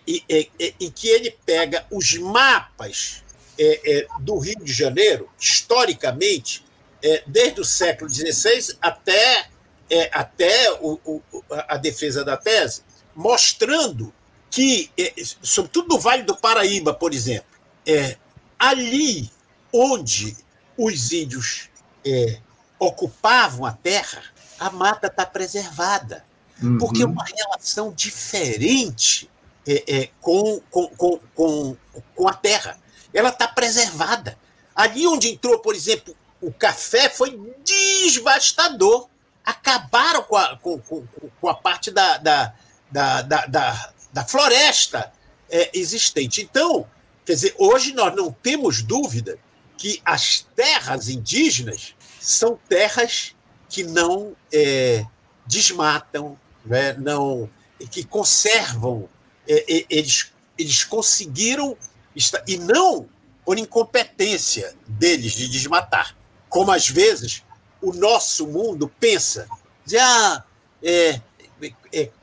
em 0.78 0.90
que 0.90 1.08
ele 1.08 1.34
pega 1.46 1.86
os 1.90 2.14
mapas 2.14 3.22
do 4.20 4.38
Rio 4.38 4.64
de 4.64 4.72
Janeiro, 4.72 5.28
historicamente, 5.38 6.64
desde 7.26 7.60
o 7.60 7.64
século 7.64 8.10
XVI 8.10 8.74
até, 8.80 9.48
até 10.10 10.72
o, 10.80 11.20
a 11.68 11.76
defesa 11.76 12.24
da 12.24 12.38
tese, 12.38 12.82
mostrando 13.20 14.12
que, 14.50 14.90
sobretudo 15.42 15.88
no 15.88 16.00
Vale 16.00 16.22
do 16.22 16.34
Paraíba, 16.34 16.94
por 16.94 17.12
exemplo, 17.12 17.50
é, 17.86 18.16
ali 18.58 19.30
onde 19.72 20.36
os 20.76 21.12
índios 21.12 21.68
é, 22.04 22.40
ocupavam 22.78 23.66
a 23.66 23.72
terra, 23.72 24.22
a 24.58 24.70
mata 24.70 25.06
está 25.06 25.26
preservada. 25.26 26.24
Uhum. 26.62 26.78
Porque 26.78 27.04
uma 27.04 27.24
relação 27.24 27.92
diferente 27.92 29.30
é, 29.66 29.84
é, 29.86 30.10
com, 30.20 30.60
com, 30.70 30.88
com, 30.88 31.20
com, 31.34 31.76
com 32.14 32.28
a 32.28 32.32
terra. 32.32 32.78
Ela 33.12 33.28
está 33.28 33.46
preservada. 33.46 34.36
Ali 34.74 35.06
onde 35.06 35.28
entrou, 35.28 35.58
por 35.58 35.74
exemplo, 35.74 36.16
o 36.40 36.50
café 36.52 37.10
foi 37.10 37.38
devastador. 37.64 39.08
Acabaram 39.44 40.22
com 40.22 40.36
a, 40.36 40.56
com, 40.56 40.78
com, 40.78 41.06
com 41.40 41.48
a 41.48 41.54
parte 41.54 41.90
da, 41.90 42.18
da, 42.18 42.54
da, 42.90 43.22
da, 43.22 43.46
da, 43.46 43.92
da 44.12 44.24
floresta 44.24 45.12
é, 45.50 45.70
existente. 45.72 46.42
Então, 46.42 46.86
quer 47.24 47.34
dizer, 47.34 47.54
hoje 47.58 47.92
nós 47.92 48.14
não 48.14 48.32
temos 48.32 48.82
dúvida 48.82 49.38
que 49.76 50.00
as 50.04 50.46
terras 50.54 51.08
indígenas 51.08 51.94
são 52.20 52.58
terras 52.68 53.34
que 53.68 53.82
não 53.82 54.36
é, 54.52 55.04
desmatam, 55.46 56.38
né, 56.64 56.92
não, 56.94 57.48
que 57.90 58.04
conservam. 58.04 59.08
É, 59.48 59.86
eles, 59.88 60.32
eles 60.58 60.84
conseguiram, 60.84 61.76
e 62.46 62.56
não 62.58 63.08
por 63.44 63.58
incompetência 63.58 64.74
deles 64.86 65.32
de 65.32 65.48
desmatar, 65.48 66.16
como 66.48 66.70
às 66.70 66.88
vezes 66.88 67.42
o 67.80 67.92
nosso 67.92 68.46
mundo 68.46 68.92
pensa, 69.00 69.48
de 69.86 69.96
ah, 69.96 70.44
é, 70.82 71.20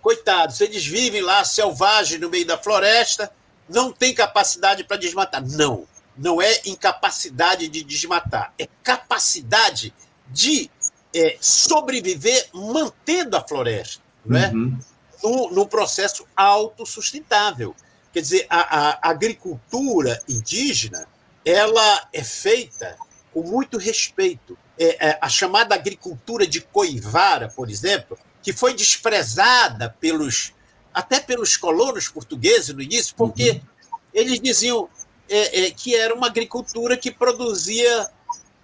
coitados, 0.02 0.62
eles 0.62 0.86
vivem 0.86 1.22
lá 1.22 1.44
selvagem 1.44 2.20
no 2.20 2.30
meio 2.30 2.46
da 2.46 2.58
floresta, 2.58 3.32
não 3.70 3.92
tem 3.92 4.14
capacidade 4.14 4.84
para 4.84 4.98
desmatar. 4.98 5.46
Não 5.46 5.88
não 6.18 6.42
é 6.42 6.62
incapacidade 6.66 7.68
de 7.68 7.84
desmatar, 7.84 8.54
é 8.58 8.68
capacidade 8.84 9.94
de 10.30 10.70
é, 11.16 11.38
sobreviver 11.40 12.50
mantendo 12.54 13.38
a 13.38 13.48
floresta, 13.48 14.02
não 14.26 14.40
é? 14.40 14.48
Uhum. 14.50 14.80
No, 15.24 15.52
no, 15.52 15.68
processo 15.68 16.28
autossustentável. 16.36 17.76
Quer 18.14 18.22
dizer, 18.22 18.46
a, 18.50 18.90
a, 18.90 19.10
agricultura 19.10 20.22
indígena 20.28 21.08
ela 21.44 22.08
é 22.14 22.24
feita 22.24 22.98
com 23.34 23.42
muito 23.42 23.78
respeito. 23.78 24.58
É, 24.78 25.08
é, 25.08 25.20
a 25.20 25.28
chamada 25.28 25.74
agricultura 25.74 26.46
de 26.46 26.62
coivara, 26.62 27.50
por 27.50 27.70
exemplo, 27.70 28.18
que 28.48 28.54
foi 28.54 28.74
desprezada 28.74 29.94
pelos 30.00 30.54
até 30.94 31.20
pelos 31.20 31.58
colonos 31.58 32.08
portugueses 32.08 32.74
no 32.74 32.82
início, 32.82 33.14
porque 33.14 33.52
uhum. 33.52 33.62
eles 34.14 34.40
diziam 34.40 34.88
é, 35.28 35.66
é, 35.66 35.72
que 35.72 35.94
era 35.94 36.16
uma 36.16 36.28
agricultura 36.28 36.96
que 36.96 37.12
produzia, 37.12 38.10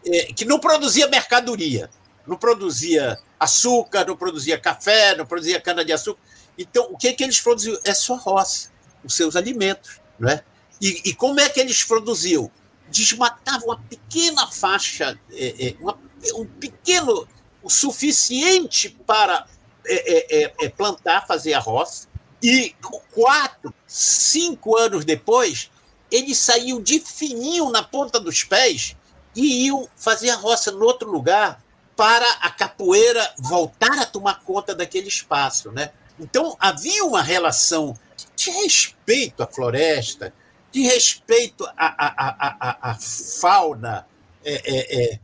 é, 0.06 0.32
que 0.32 0.46
não 0.46 0.58
produzia 0.58 1.10
mercadoria, 1.10 1.90
não 2.26 2.38
produzia 2.38 3.20
açúcar, 3.38 4.06
não 4.08 4.16
produzia 4.16 4.58
café, 4.58 5.18
não 5.18 5.26
produzia 5.26 5.60
cana-de-açúcar. 5.60 6.22
Então, 6.58 6.88
o 6.90 6.98
que, 6.98 7.10
é 7.10 7.14
que 7.14 7.22
eles 7.22 7.42
produziam? 7.42 7.78
É 7.84 7.94
só 7.94 8.16
roça, 8.16 8.72
os 9.04 9.14
seus 9.14 9.36
alimentos. 9.36 10.00
Não 10.18 10.30
é? 10.30 10.46
E, 10.80 11.10
e 11.10 11.14
como 11.14 11.42
é 11.42 11.50
que 11.50 11.60
eles 11.60 11.84
produziam? 11.84 12.50
Desmatavam 12.88 13.68
uma 13.68 13.82
pequena 13.82 14.50
faixa, 14.50 15.20
é, 15.34 15.68
é, 15.68 15.76
uma, 15.82 16.00
um 16.36 16.46
pequeno, 16.46 17.28
o 17.62 17.70
suficiente 17.70 18.90
para 19.06 19.46
é, 19.86 20.44
é, 20.44 20.54
é, 20.62 20.70
plantar, 20.70 21.26
fazer 21.28 21.54
a 21.54 21.60
roça, 21.60 22.08
e 22.42 22.76
quatro, 23.12 23.74
cinco 23.88 24.78
anos 24.78 25.06
depois, 25.06 25.72
eles 26.12 26.38
saíam 26.38 26.82
de 26.82 27.00
fininho 27.00 27.70
na 27.70 27.82
ponta 27.82 28.20
dos 28.20 28.44
pés 28.44 28.96
e 29.36 29.66
iam 29.68 29.88
fazer 29.96 30.30
a 30.30 30.36
roça 30.36 30.72
no 30.72 30.84
outro 30.84 31.10
lugar 31.10 31.64
para 31.96 32.30
a 32.42 32.50
capoeira 32.50 33.34
voltar 33.38 33.98
a 34.00 34.06
tomar 34.06 34.42
conta 34.42 34.76
daquele 34.76 35.08
espaço. 35.08 35.72
Né? 35.72 35.92
Então, 36.20 36.56
havia 36.60 37.04
uma 37.06 37.22
relação 37.22 37.98
de 38.36 38.50
respeito 38.52 39.42
à 39.42 39.48
floresta, 39.48 40.34
de 40.72 40.82
respeito 40.82 41.66
à, 41.66 41.74
à, 41.78 42.58
à, 42.60 42.92
à 42.92 42.96
fauna, 42.96 44.08
é, 44.44 44.62
é, 44.66 45.14
é, 45.14 45.20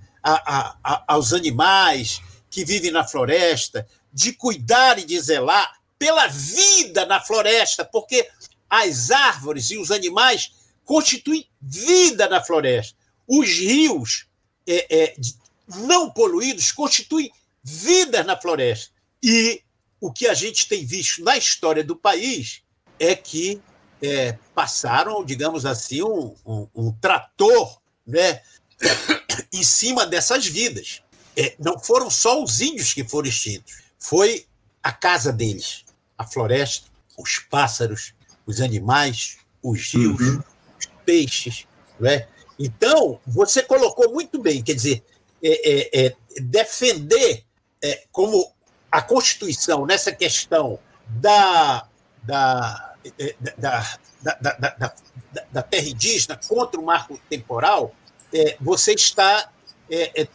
aos 1.07 1.33
animais 1.33 2.21
que 2.49 2.65
vivem 2.65 2.91
na 2.91 3.03
floresta, 3.03 3.87
de 4.13 4.33
cuidar 4.33 4.99
e 4.99 5.05
de 5.05 5.19
zelar 5.19 5.79
pela 5.97 6.27
vida 6.27 7.05
na 7.05 7.19
floresta, 7.19 7.83
porque 7.83 8.27
as 8.69 9.11
árvores 9.11 9.71
e 9.71 9.77
os 9.77 9.91
animais 9.91 10.51
constituem 10.85 11.47
vida 11.61 12.27
na 12.27 12.43
floresta. 12.43 12.95
Os 13.27 13.47
rios 13.47 14.25
é, 14.67 14.87
é, 14.89 15.15
não 15.67 16.09
poluídos 16.09 16.71
constituem 16.71 17.31
vida 17.63 18.23
na 18.23 18.39
floresta. 18.39 18.91
E 19.21 19.61
o 19.99 20.11
que 20.11 20.27
a 20.27 20.33
gente 20.33 20.67
tem 20.67 20.85
visto 20.85 21.23
na 21.23 21.37
história 21.37 21.83
do 21.83 21.95
país 21.95 22.61
é 22.99 23.15
que 23.15 23.61
é, 24.01 24.37
passaram, 24.55 25.23
digamos 25.25 25.65
assim, 25.65 26.01
um, 26.01 26.33
um, 26.45 26.67
um, 26.73 26.91
trator 26.93 27.79
né, 28.05 28.41
em 29.51 29.63
cima 29.63 30.05
dessas 30.05 30.45
vidas. 30.45 31.01
É, 31.35 31.55
não 31.59 31.77
foram 31.79 32.09
só 32.09 32.41
os 32.41 32.61
índios 32.61 32.93
que 32.93 33.03
foram 33.03 33.29
extintos, 33.29 33.83
foi 33.99 34.45
a 34.81 34.91
casa 34.91 35.31
deles, 35.31 35.83
a 36.17 36.25
floresta, 36.25 36.89
os 37.17 37.37
pássaros, 37.39 38.13
os 38.45 38.61
animais, 38.61 39.37
os 39.61 39.93
rios, 39.93 40.19
uhum. 40.19 40.41
os 40.79 40.85
peixes. 41.05 41.67
Né? 41.99 42.27
Então, 42.57 43.19
você 43.27 43.61
colocou 43.61 44.11
muito 44.11 44.41
bem, 44.41 44.63
quer 44.63 44.73
dizer, 44.73 45.03
é, 45.43 45.69
é, 45.69 46.07
é 46.07 46.15
defender 46.41 47.43
é, 47.83 48.05
como 48.11 48.51
a 48.91 49.01
Constituição 49.01 49.85
nessa 49.85 50.11
questão 50.11 50.79
da, 51.07 51.87
da, 52.23 52.95
é, 53.17 53.35
da, 53.57 53.97
da, 54.21 54.33
da, 54.35 54.69
da, 54.69 54.95
da 55.51 55.61
terra 55.61 55.87
indígena 55.87 56.39
contra 56.47 56.79
o 56.79 56.85
marco 56.85 57.19
temporal, 57.29 57.93
é, 58.33 58.57
você 58.59 58.93
está 58.93 59.51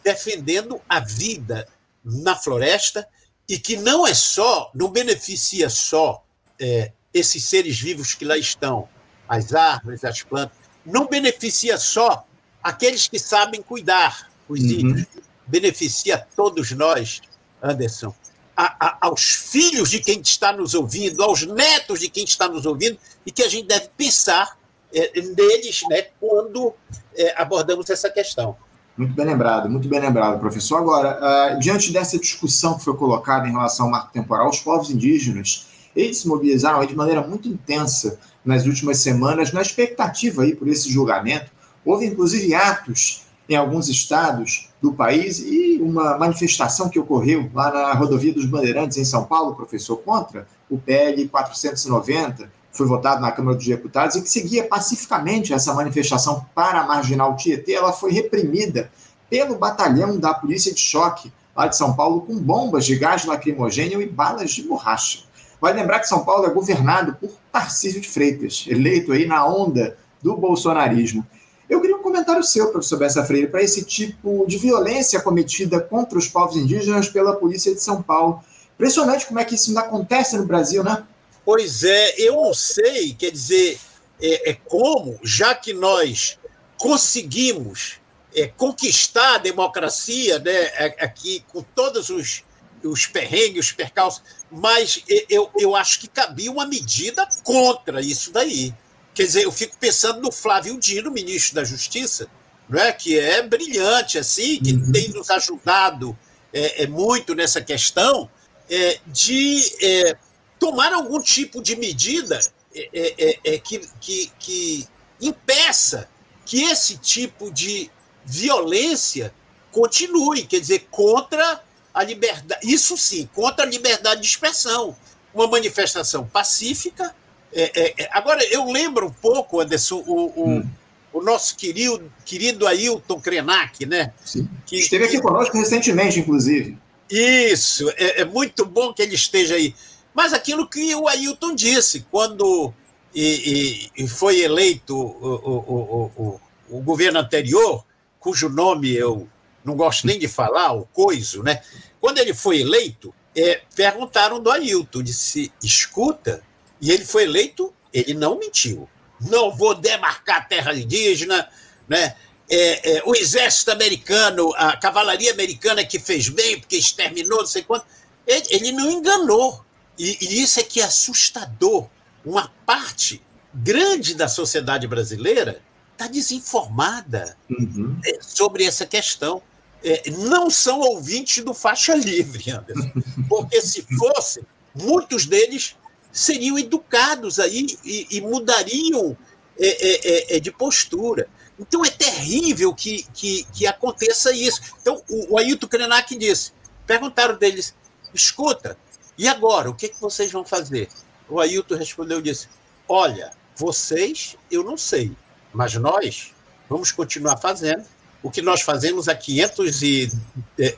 defendendo 0.03 0.81
a 0.89 0.99
vida 0.99 1.65
na 2.03 2.35
floresta 2.35 3.07
e 3.47 3.59
que 3.59 3.77
não 3.77 4.07
é 4.07 4.13
só, 4.13 4.71
não 4.73 4.89
beneficia 4.89 5.69
só 5.69 6.23
é, 6.59 6.91
esses 7.13 7.43
seres 7.45 7.79
vivos 7.79 8.13
que 8.13 8.25
lá 8.25 8.37
estão, 8.37 8.89
as 9.27 9.53
árvores, 9.53 10.03
as 10.03 10.21
plantas, 10.23 10.57
não 10.85 11.07
beneficia 11.07 11.77
só 11.77 12.25
aqueles 12.63 13.07
que 13.07 13.19
sabem 13.19 13.61
cuidar, 13.61 14.29
os 14.47 14.59
uhum. 14.59 14.69
índios, 14.69 15.07
beneficia 15.45 16.25
todos 16.35 16.71
nós, 16.71 17.21
Anderson, 17.61 18.13
a, 18.55 18.87
a, 18.87 18.97
aos 19.01 19.23
filhos 19.23 19.89
de 19.89 19.99
quem 19.99 20.19
está 20.21 20.51
nos 20.51 20.73
ouvindo, 20.73 21.23
aos 21.23 21.43
netos 21.45 21.99
de 21.99 22.09
quem 22.09 22.23
está 22.23 22.47
nos 22.47 22.65
ouvindo, 22.65 22.97
e 23.25 23.31
que 23.31 23.43
a 23.43 23.49
gente 23.49 23.67
deve 23.67 23.89
pensar 23.97 24.57
é, 24.93 25.21
neles 25.21 25.81
né, 25.89 26.03
quando 26.19 26.73
é, 27.15 27.39
abordamos 27.39 27.89
essa 27.89 28.09
questão. 28.09 28.57
Muito 28.97 29.13
bem 29.13 29.25
lembrado, 29.25 29.69
muito 29.69 29.89
bem 29.89 29.99
lembrado, 29.99 30.39
professor. 30.39 30.77
Agora, 30.77 31.55
uh, 31.55 31.59
diante 31.59 31.91
dessa 31.91 32.17
discussão 32.17 32.77
que 32.77 32.83
foi 32.83 32.95
colocada 32.95 33.45
em 33.45 33.51
relação 33.51 33.87
ao 33.87 33.91
marco 33.91 34.13
temporal, 34.13 34.49
os 34.49 34.59
povos 34.59 34.89
indígenas, 34.89 35.67
eles 35.93 36.19
se 36.19 36.27
mobilizaram 36.27 36.85
de 36.85 36.95
maneira 36.95 37.21
muito 37.21 37.49
intensa 37.49 38.17
nas 38.43 38.65
últimas 38.65 38.99
semanas, 38.99 39.51
na 39.51 39.61
expectativa 39.61 40.43
aí 40.43 40.55
por 40.55 40.67
esse 40.69 40.89
julgamento. 40.89 41.51
Houve, 41.83 42.05
inclusive, 42.05 42.53
atos 42.53 43.25
em 43.49 43.55
alguns 43.55 43.89
estados 43.89 44.69
do 44.81 44.93
país 44.93 45.39
e 45.39 45.77
uma 45.81 46.17
manifestação 46.17 46.89
que 46.89 46.97
ocorreu 46.97 47.49
lá 47.53 47.71
na 47.71 47.93
rodovia 47.93 48.33
dos 48.33 48.45
Bandeirantes, 48.45 48.97
em 48.97 49.05
São 49.05 49.25
Paulo, 49.25 49.55
professor, 49.55 49.97
contra 49.97 50.47
o 50.69 50.77
PL 50.77 51.27
490, 51.27 52.49
foi 52.75 52.87
votado 52.87 53.21
na 53.21 53.31
Câmara 53.31 53.57
dos 53.57 53.65
Deputados 53.65 54.15
e 54.15 54.21
que 54.21 54.29
seguia 54.29 54.65
pacificamente 54.65 55.53
essa 55.53 55.73
manifestação 55.73 56.45
para 56.53 56.81
a 56.81 56.87
Marginal 56.87 57.35
Tietê, 57.35 57.73
ela 57.73 57.93
foi 57.93 58.11
reprimida 58.11 58.91
pelo 59.29 59.55
batalhão 59.55 60.19
da 60.19 60.33
Polícia 60.33 60.73
de 60.73 60.79
Choque 60.79 61.31
lá 61.55 61.67
de 61.67 61.77
São 61.77 61.95
Paulo 61.95 62.21
com 62.21 62.35
bombas 62.37 62.85
de 62.85 62.95
gás 62.95 63.25
lacrimogêneo 63.25 64.01
e 64.01 64.05
balas 64.07 64.51
de 64.51 64.63
borracha. 64.63 65.19
Vai 65.59 65.73
lembrar 65.73 65.99
que 65.99 66.07
São 66.07 66.23
Paulo 66.23 66.45
é 66.45 66.49
governado 66.49 67.15
por 67.15 67.31
Tarcísio 67.51 68.01
de 68.01 68.09
Freitas, 68.09 68.65
eleito 68.67 69.13
aí 69.13 69.25
na 69.25 69.45
onda 69.45 69.97
do 70.21 70.35
bolsonarismo. 70.35 71.25
Eu 71.69 71.81
queria 71.81 71.95
um 71.95 72.03
comentário 72.03 72.43
seu, 72.43 72.67
professor 72.67 72.99
Bessa 72.99 73.23
Freire, 73.23 73.47
para 73.47 73.63
esse 73.63 73.83
tipo 73.83 74.45
de 74.47 74.57
violência 74.57 75.19
cometida 75.19 75.79
contra 75.79 76.17
os 76.17 76.27
povos 76.27 76.55
indígenas 76.57 77.09
pela 77.09 77.35
Polícia 77.35 77.73
de 77.73 77.81
São 77.81 78.01
Paulo. 78.01 78.41
Impressionante 78.75 79.25
como 79.25 79.39
é 79.39 79.45
que 79.45 79.55
isso 79.55 79.69
ainda 79.69 79.81
acontece 79.81 80.37
no 80.37 80.45
Brasil, 80.45 80.83
né? 80.83 81.03
Pois 81.45 81.83
é, 81.83 82.15
eu 82.17 82.35
não 82.35 82.53
sei, 82.53 83.13
quer 83.13 83.31
dizer, 83.31 83.79
é, 84.19 84.49
é 84.49 84.53
como, 84.53 85.19
já 85.23 85.53
que 85.53 85.73
nós 85.73 86.39
conseguimos 86.77 87.99
é, 88.33 88.47
conquistar 88.47 89.35
a 89.35 89.37
democracia 89.37 90.39
né, 90.39 90.65
aqui 90.99 91.45
com 91.47 91.61
todos 91.61 92.09
os, 92.09 92.43
os 92.83 93.05
perrengues, 93.05 93.67
os 93.67 93.71
percalços, 93.71 94.23
mas 94.51 95.03
eu, 95.29 95.49
eu 95.57 95.75
acho 95.75 95.99
que 95.99 96.07
cabia 96.07 96.51
uma 96.51 96.65
medida 96.65 97.27
contra 97.43 98.01
isso 98.01 98.31
daí. 98.31 98.73
Quer 99.13 99.23
dizer, 99.23 99.43
eu 99.43 99.51
fico 99.51 99.77
pensando 99.77 100.21
no 100.21 100.31
Flávio 100.31 100.77
Dino, 100.79 101.11
ministro 101.11 101.55
da 101.55 101.63
Justiça, 101.63 102.27
não 102.67 102.81
é? 102.81 102.91
que 102.91 103.17
é 103.17 103.41
brilhante, 103.41 104.17
assim, 104.17 104.59
que 104.59 104.73
uhum. 104.73 104.91
tem 104.91 105.09
nos 105.09 105.29
ajudado 105.29 106.17
é, 106.51 106.83
é 106.83 106.87
muito 106.87 107.35
nessa 107.35 107.61
questão 107.61 108.29
é, 108.69 108.99
de 109.05 109.61
é, 109.81 110.17
tomar 110.59 110.93
algum 110.93 111.19
tipo 111.21 111.61
de 111.61 111.75
medida 111.75 112.39
é, 112.73 112.89
é, 112.93 113.15
é, 113.17 113.39
é, 113.53 113.57
que, 113.57 113.81
que, 114.01 114.31
que 114.37 114.87
impeça 115.21 116.09
que 116.45 116.63
esse 116.63 116.97
tipo 116.97 117.51
de 117.51 117.89
violência 118.25 119.33
continue, 119.71 120.45
quer 120.45 120.59
dizer, 120.59 120.87
contra 120.91 121.61
a 121.93 122.03
liberdade, 122.03 122.67
isso 122.67 122.97
sim, 122.97 123.29
contra 123.33 123.65
a 123.65 123.67
liberdade 123.67 124.21
de 124.21 124.27
expressão. 124.27 124.95
Uma 125.33 125.47
manifestação 125.47 126.25
pacífica. 126.25 127.13
É, 127.51 128.03
é, 128.03 128.09
agora, 128.11 128.43
eu 128.51 128.71
lembro 128.71 129.07
um 129.07 129.11
pouco, 129.11 129.59
Anderson, 129.59 130.03
o, 130.05 130.31
o, 130.35 130.49
hum. 130.49 130.69
o 131.11 131.21
nosso 131.21 131.55
querido, 131.55 132.11
querido 132.25 132.67
Ailton 132.67 133.19
Krenak, 133.19 133.85
né? 133.85 134.13
Sim. 134.23 134.49
Que, 134.65 134.77
Esteve 134.77 135.05
aqui 135.05 135.21
conosco 135.21 135.57
recentemente, 135.57 136.19
inclusive. 136.19 136.77
Isso, 137.09 137.89
é, 137.97 138.21
é 138.21 138.25
muito 138.25 138.65
bom 138.65 138.93
que 138.93 139.01
ele 139.01 139.15
esteja 139.15 139.55
aí. 139.55 139.75
Mas 140.15 140.31
aquilo 140.31 140.67
que 140.67 140.95
o 140.95 141.09
Ailton 141.09 141.53
disse, 141.53 142.07
quando 142.09 142.73
e, 143.13 143.89
e, 143.95 144.03
e 144.03 144.07
foi 144.07 144.39
eleito 144.41 144.95
o, 144.95 145.35
o, 145.35 146.11
o, 146.17 146.41
o, 146.69 146.81
governo 146.81 147.19
anterior, 147.19 147.85
cujo 148.19 148.49
nome 148.49 148.93
eu 148.93 149.27
não 149.63 149.75
gosto 149.75 150.07
nem 150.07 150.17
de 150.17 150.27
falar, 150.27 150.73
o 150.73 150.85
Coiso, 150.85 151.43
né? 151.43 151.61
Quando 151.99 152.19
ele 152.19 152.33
foi 152.33 152.61
eleito, 152.61 153.13
é, 153.35 153.61
perguntaram 153.75 154.39
do 154.39 154.49
Ailton, 154.51 155.03
disse, 155.03 155.51
escuta, 155.61 156.43
e 156.79 156.91
ele 156.91 157.03
foi 157.03 157.23
eleito, 157.23 157.73
ele 157.91 158.13
não 158.13 158.37
mentiu. 158.37 158.87
Não 159.19 159.55
vou 159.55 159.73
demarcar 159.73 160.47
terra 160.47 160.73
indígena, 160.73 161.49
né? 161.87 162.15
É, 162.47 162.97
é, 162.97 163.03
o 163.05 163.15
exército 163.15 163.71
americano, 163.71 164.53
a 164.55 164.77
cavalaria 164.77 165.31
americana 165.31 165.83
que 165.83 165.97
fez 165.97 166.29
bem, 166.29 166.59
porque 166.59 166.77
exterminou, 166.77 167.39
não 167.39 167.47
sei 167.47 167.63
quanto. 167.63 167.85
Ele, 168.27 168.45
ele 168.49 168.71
não 168.71 168.91
enganou. 168.91 169.64
E, 169.97 170.17
e 170.21 170.41
isso 170.41 170.59
é 170.59 170.63
que 170.63 170.81
é 170.81 170.83
assustador. 170.83 171.87
Uma 172.25 172.51
parte 172.65 173.21
grande 173.53 174.15
da 174.15 174.27
sociedade 174.27 174.87
brasileira 174.87 175.61
está 175.93 176.07
desinformada 176.07 177.37
uhum. 177.49 177.99
É, 178.05 178.19
sobre 178.21 178.65
essa 178.65 178.85
questão. 178.85 179.41
É, 179.83 180.09
não 180.09 180.49
são 180.49 180.79
ouvintes 180.79 181.43
do 181.43 181.53
faixa 181.53 181.93
livre, 181.93 182.49
Anderson, 182.51 182.91
porque 183.29 183.61
se 183.61 183.85
fossem, 183.97 184.43
muitos 184.73 185.25
deles 185.25 185.75
seriam 186.11 186.57
educados 186.57 187.39
aí 187.39 187.67
e, 187.83 188.07
e 188.09 188.21
mudariam 188.21 189.15
é, 189.59 189.67
é, 189.67 190.33
é, 190.33 190.37
é 190.37 190.39
de 190.39 190.51
postura. 190.51 191.29
Então 191.59 191.85
é 191.85 191.89
terrível 191.89 192.73
que, 192.73 193.05
que, 193.13 193.45
que 193.53 193.67
aconteça 193.67 194.31
isso. 194.33 194.59
Então 194.81 195.01
o, 195.09 195.33
o 195.33 195.37
Ailton 195.37 195.67
Krenak 195.67 196.17
disse, 196.17 196.51
perguntaram 196.85 197.37
deles, 197.37 197.73
escuta, 198.13 198.77
e 199.17 199.27
agora, 199.27 199.69
o 199.69 199.75
que, 199.75 199.89
que 199.89 199.99
vocês 200.01 200.31
vão 200.31 200.43
fazer? 200.43 200.89
O 201.29 201.39
Ailton 201.39 201.75
respondeu 201.75 202.19
e 202.19 202.23
disse: 202.23 202.47
Olha, 202.87 203.31
Vocês, 203.55 204.35
eu 204.51 204.63
não 204.63 204.77
sei, 204.77 205.11
mas 205.53 205.73
nós 205.75 206.33
vamos 206.69 206.91
continuar 206.91 207.37
fazendo 207.37 207.85
o 208.21 208.29
que 208.29 208.41
nós 208.41 208.61
fazemos 208.61 209.07
há 209.07 209.15
518 209.15 210.17
é, 210.57 210.75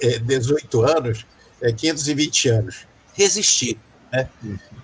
é, 0.92 0.98
anos, 0.98 1.26
520 1.78 2.50
anos, 2.50 2.86
resistir. 3.14 3.80
Né? 4.12 4.30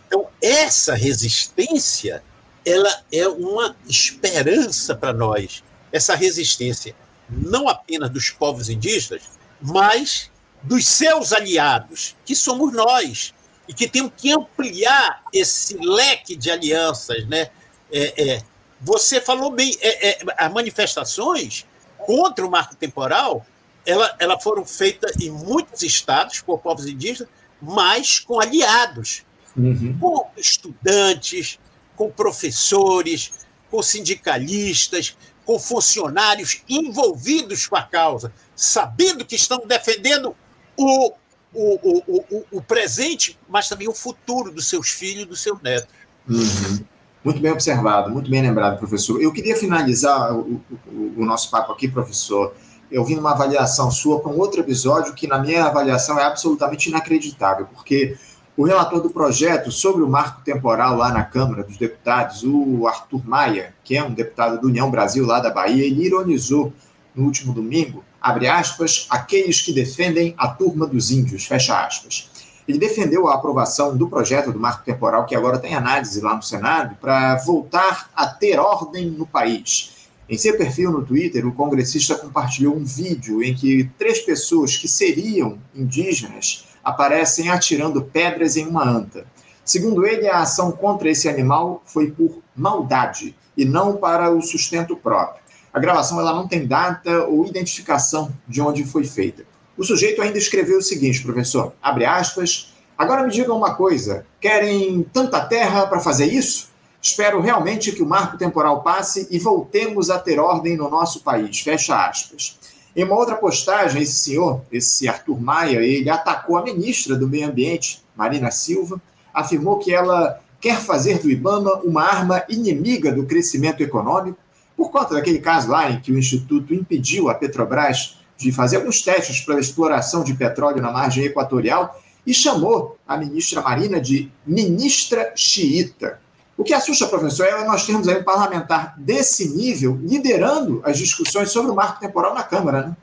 Então, 0.08 0.28
essa 0.42 0.96
resistência 0.96 2.24
ela 2.66 3.04
é 3.12 3.28
uma 3.28 3.76
esperança 3.88 4.96
para 4.96 5.12
nós. 5.14 5.64
Essa 5.92 6.16
resistência, 6.16 6.96
não 7.30 7.68
apenas 7.68 8.10
dos 8.10 8.30
povos 8.30 8.70
indígenas, 8.70 9.24
mas 9.62 10.32
dos 10.64 10.88
seus 10.88 11.34
aliados, 11.34 12.16
que 12.26 12.36
somos 12.36 12.74
nós, 12.74 13.34
e 13.68 13.74
que 13.74 13.88
temos 13.88 14.12
que 14.18 14.32
ampliar 14.32 15.24
esse 15.32 15.78
leque 15.78 16.36
de 16.36 16.52
alianças. 16.52 17.28
Né? 17.28 17.50
É, 17.92 18.32
é, 18.32 18.42
você 18.82 19.22
falou 19.22 19.52
bem, 19.52 19.78
é, 19.82 20.10
é 20.10 20.20
as 20.38 20.52
manifestações 20.52 21.66
contra 21.98 22.46
o 22.46 22.52
marco 22.52 22.76
temporal 22.76 23.46
ela, 23.86 24.16
ela 24.20 24.40
foram 24.40 24.66
feitas 24.66 25.16
em 25.22 25.30
muitos 25.30 25.84
estados 25.84 26.42
por 26.42 26.60
povos 26.60 26.86
indígenas, 26.86 27.30
mas 27.62 28.20
com 28.20 28.40
aliados, 28.40 29.24
uhum. 29.56 29.98
com 30.00 30.30
estudantes, 30.38 31.60
com 31.96 32.10
professores, 32.10 33.32
com 33.70 33.82
sindicalistas, 33.82 35.18
com 35.46 35.60
funcionários 35.60 36.62
envolvidos 36.70 37.68
com 37.68 37.76
a 37.76 37.84
causa, 37.84 38.34
sabendo 38.56 39.26
que 39.26 39.36
estão 39.36 39.62
defendendo 39.66 40.36
o, 40.78 41.14
o, 41.54 41.80
o, 41.84 42.26
o, 42.32 42.46
o 42.52 42.62
presente, 42.62 43.40
mas 43.48 43.70
também 43.70 43.88
o 43.88 43.94
futuro 43.94 44.52
dos 44.52 44.68
seus 44.68 44.90
filhos 44.90 45.24
e 45.24 45.26
dos 45.26 45.42
seus 45.42 45.62
netos. 45.62 45.90
Uhum. 46.28 46.80
Muito 47.24 47.40
bem 47.40 47.52
observado, 47.52 48.10
muito 48.10 48.30
bem 48.30 48.42
lembrado, 48.42 48.78
professor. 48.78 49.22
Eu 49.22 49.32
queria 49.32 49.56
finalizar 49.56 50.36
o, 50.36 50.62
o, 50.88 51.14
o 51.18 51.26
nosso 51.26 51.50
papo 51.50 51.72
aqui, 51.72 51.88
professor, 51.88 52.54
eu 52.92 53.04
uma 53.04 53.32
avaliação 53.32 53.90
sua 53.90 54.20
com 54.20 54.38
outro 54.38 54.60
episódio 54.60 55.14
que, 55.14 55.26
na 55.26 55.40
minha 55.40 55.66
avaliação, 55.66 56.20
é 56.20 56.24
absolutamente 56.24 56.90
inacreditável, 56.90 57.68
porque 57.74 58.16
o 58.56 58.64
relator 58.64 59.02
do 59.02 59.10
projeto 59.10 59.72
sobre 59.72 60.04
o 60.04 60.08
marco 60.08 60.42
temporal 60.42 60.96
lá 60.96 61.12
na 61.12 61.24
Câmara 61.24 61.64
dos 61.64 61.76
Deputados, 61.76 62.44
o 62.44 62.86
Arthur 62.88 63.28
Maia, 63.28 63.74
que 63.84 63.98
é 63.98 64.04
um 64.04 64.14
deputado 64.14 64.62
do 64.62 64.68
União 64.68 64.92
Brasil 64.92 65.26
lá 65.26 65.40
da 65.40 65.50
Bahia, 65.50 65.86
ele 65.86 66.06
ironizou 66.06 66.72
no 67.16 67.26
último 67.26 67.52
domingo, 67.52 68.04
abre 68.24 68.48
aspas, 68.48 69.06
aqueles 69.10 69.62
que 69.62 69.74
defendem 69.74 70.34
a 70.38 70.48
turma 70.48 70.88
dos 70.88 71.12
índios, 71.12 71.46
fecha 71.46 71.86
aspas. 71.86 72.30
Ele 72.66 72.80
defendeu 72.80 73.28
a 73.28 73.36
aprovação 73.36 73.98
do 73.98 74.08
projeto 74.08 74.50
do 74.50 74.60
marco 74.60 74.86
temporal, 74.86 75.26
que 75.26 75.36
agora 75.36 75.60
tem 75.60 75.76
análise 75.76 76.22
lá 76.22 76.34
no 76.34 76.42
Senado, 76.42 76.96
para 77.02 77.36
voltar 77.36 78.10
a 78.16 78.26
ter 78.26 78.58
ordem 78.58 79.08
no 79.08 79.28
país. 79.28 79.92
Em 80.30 80.38
seu 80.38 80.58
perfil 80.58 80.90
no 80.90 81.06
Twitter, 81.06 81.46
o 81.46 81.52
congressista 81.52 82.16
compartilhou 82.16 82.74
um 82.74 82.86
vídeo 82.86 83.44
em 83.44 83.54
que 83.54 83.92
três 84.00 84.20
pessoas 84.20 84.78
que 84.78 84.88
seriam 84.88 85.60
indígenas 85.76 86.66
aparecem 86.82 87.50
atirando 87.50 88.02
pedras 88.02 88.56
em 88.56 88.66
uma 88.66 88.88
anta. 88.88 89.26
Segundo 89.66 90.06
ele, 90.06 90.30
a 90.30 90.40
ação 90.40 90.72
contra 90.72 91.10
esse 91.10 91.28
animal 91.28 91.84
foi 91.86 92.10
por 92.12 92.42
maldade 92.56 93.36
e 93.58 93.66
não 93.66 93.98
para 93.98 94.32
o 94.32 94.42
sustento 94.42 94.96
próprio. 94.96 95.43
A 95.74 95.80
gravação 95.80 96.20
ela 96.20 96.34
não 96.34 96.48
tem 96.48 96.68
data 96.68 97.26
ou 97.26 97.48
identificação 97.48 98.32
de 98.48 98.62
onde 98.62 98.86
foi 98.86 99.04
feita. 99.04 99.44
O 99.76 99.84
sujeito 99.84 100.22
ainda 100.22 100.38
escreveu 100.38 100.78
o 100.78 100.84
seguinte, 100.84 101.24
professor, 101.24 101.74
abre 101.82 102.06
aspas, 102.06 102.74
agora 102.96 103.24
me 103.24 103.32
digam 103.32 103.58
uma 103.58 103.74
coisa, 103.74 104.24
querem 104.40 105.02
tanta 105.12 105.42
terra 105.42 105.88
para 105.88 106.00
fazer 106.00 106.28
isso? 106.28 106.72
Espero 107.02 107.42
realmente 107.42 107.92
que 107.92 108.04
o 108.04 108.06
marco 108.06 108.38
temporal 108.38 108.84
passe 108.84 109.28
e 109.32 109.40
voltemos 109.40 110.10
a 110.12 110.20
ter 110.20 110.40
ordem 110.40 110.78
no 110.78 110.90
nosso 110.90 111.22
país. 111.22 111.60
Fecha 111.60 112.06
aspas. 112.06 112.58
Em 112.96 113.04
uma 113.04 113.16
outra 113.16 113.36
postagem, 113.36 114.04
esse 114.04 114.14
senhor, 114.14 114.62
esse 114.72 115.08
Arthur 115.08 115.42
Maia, 115.42 115.80
ele 115.80 116.10
atacou 116.10 116.56
a 116.56 116.64
ministra 116.64 117.16
do 117.16 117.28
Meio 117.28 117.48
Ambiente, 117.48 118.04
Marina 118.16 118.52
Silva, 118.52 119.02
afirmou 119.34 119.80
que 119.80 119.92
ela 119.92 120.40
quer 120.62 120.80
fazer 120.80 121.20
do 121.20 121.30
Ibama 121.30 121.82
uma 121.84 122.04
arma 122.04 122.44
inimiga 122.48 123.12
do 123.12 123.26
crescimento 123.26 123.82
econômico, 123.82 124.38
por 124.84 124.92
conta 124.92 125.14
daquele 125.14 125.40
caso 125.40 125.70
lá 125.70 125.90
em 125.90 126.02
que 126.02 126.12
o 126.12 126.20
Instituto 126.20 126.74
impediu 126.74 127.30
a 127.30 127.36
Petrobras 127.36 128.18
de 128.38 128.52
fazer 128.52 128.78
alguns 128.78 129.02
testes 129.02 129.40
para 129.40 129.60
exploração 129.60 130.24
de 130.24 130.34
petróleo 130.34 130.82
na 130.82 130.92
margem 130.92 131.24
equatorial 131.24 132.02
e 132.28 132.34
chamou 132.34 132.98
a 133.08 133.16
ministra 133.16 133.62
Marina 133.62 134.02
de 134.02 134.30
ministra 134.46 135.32
xiita. 135.36 136.20
O 136.58 136.64
que 136.64 136.74
assusta, 136.74 137.08
professor, 137.08 137.46
é 137.46 137.64
nós 137.64 137.86
termos 137.86 138.08
aí 138.10 138.20
um 138.20 138.24
parlamentar 138.24 138.96
desse 138.98 139.50
nível 139.56 139.98
liderando 140.04 140.82
as 140.84 140.98
discussões 140.98 141.50
sobre 141.50 141.72
o 141.72 141.76
marco 141.76 142.02
temporal 142.02 142.34
na 142.34 142.44
Câmara, 142.44 142.88
né? 142.88 142.98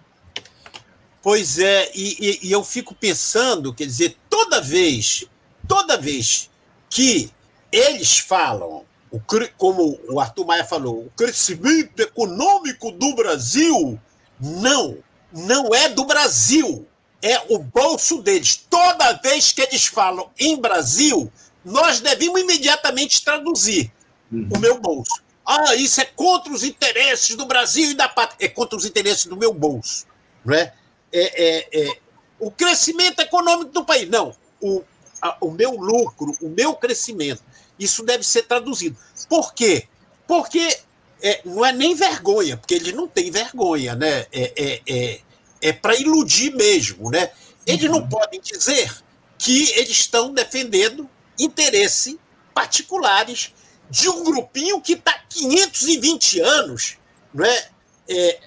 Pois 1.22 1.58
é, 1.58 1.90
e, 1.94 2.16
e, 2.20 2.48
e 2.48 2.52
eu 2.52 2.62
fico 2.62 2.94
pensando, 2.94 3.74
quer 3.74 3.86
dizer, 3.86 4.16
toda 4.28 4.60
vez, 4.60 5.24
toda 5.66 5.98
vez 5.98 6.50
que 6.88 7.30
eles 7.72 8.18
falam, 8.18 8.84
o, 9.10 9.20
como 9.56 9.98
o 10.08 10.20
Arthur 10.20 10.46
Maia 10.46 10.64
falou, 10.64 11.06
o 11.06 11.12
crescimento 11.16 12.00
econômico 12.00 12.92
do 12.92 13.14
Brasil, 13.14 13.98
não, 14.38 14.98
não 15.32 15.74
é 15.74 15.88
do 15.88 16.04
Brasil, 16.04 16.86
é 17.22 17.38
o 17.48 17.58
bolso 17.58 18.22
deles. 18.22 18.64
Toda 18.68 19.12
vez 19.14 19.52
que 19.52 19.62
eles 19.62 19.86
falam 19.86 20.30
em 20.38 20.56
Brasil, 20.56 21.30
nós 21.64 22.00
devemos 22.00 22.40
imediatamente 22.40 23.22
traduzir 23.24 23.92
uhum. 24.32 24.48
o 24.54 24.58
meu 24.58 24.80
bolso. 24.80 25.22
Ah, 25.44 25.74
isso 25.74 26.00
é 26.00 26.04
contra 26.04 26.52
os 26.52 26.62
interesses 26.62 27.34
do 27.34 27.44
Brasil 27.44 27.90
e 27.90 27.94
da 27.94 28.08
pátria. 28.08 28.46
É 28.46 28.48
contra 28.48 28.78
os 28.78 28.84
interesses 28.84 29.26
do 29.26 29.36
meu 29.36 29.52
bolso. 29.52 30.06
Não 30.44 30.54
é? 30.54 30.72
É, 31.12 31.68
é, 31.72 31.88
é. 31.88 31.98
O 32.38 32.50
crescimento 32.50 33.20
econômico 33.20 33.72
do 33.72 33.84
país. 33.84 34.08
Não. 34.08 34.34
O, 34.60 34.82
a, 35.20 35.36
o 35.40 35.50
meu 35.50 35.72
lucro, 35.72 36.36
o 36.40 36.48
meu 36.48 36.74
crescimento. 36.74 37.42
Isso 37.80 38.04
deve 38.04 38.22
ser 38.22 38.42
traduzido. 38.42 38.96
Por 39.28 39.54
quê? 39.54 39.88
Porque 40.28 40.78
é, 41.22 41.40
não 41.44 41.64
é 41.64 41.72
nem 41.72 41.94
vergonha, 41.94 42.56
porque 42.56 42.74
eles 42.74 42.92
não 42.92 43.08
têm 43.08 43.30
vergonha, 43.30 43.96
né? 43.96 44.26
É, 44.30 44.52
é, 44.56 44.82
é, 44.86 45.20
é 45.62 45.72
para 45.72 45.96
iludir 45.96 46.54
mesmo, 46.54 47.10
né? 47.10 47.32
Eles 47.66 47.90
não 47.90 48.00
uhum. 48.00 48.08
podem 48.08 48.40
dizer 48.40 48.92
que 49.38 49.70
eles 49.72 49.90
estão 49.90 50.32
defendendo 50.32 51.08
interesse 51.38 52.20
particulares 52.54 53.54
de 53.88 54.08
um 54.08 54.22
grupinho 54.22 54.80
que 54.80 54.92
está 54.92 55.18
520 55.28 56.40
anos 56.40 57.00
não 57.32 57.44
é? 57.44 57.68
é, 58.08 58.40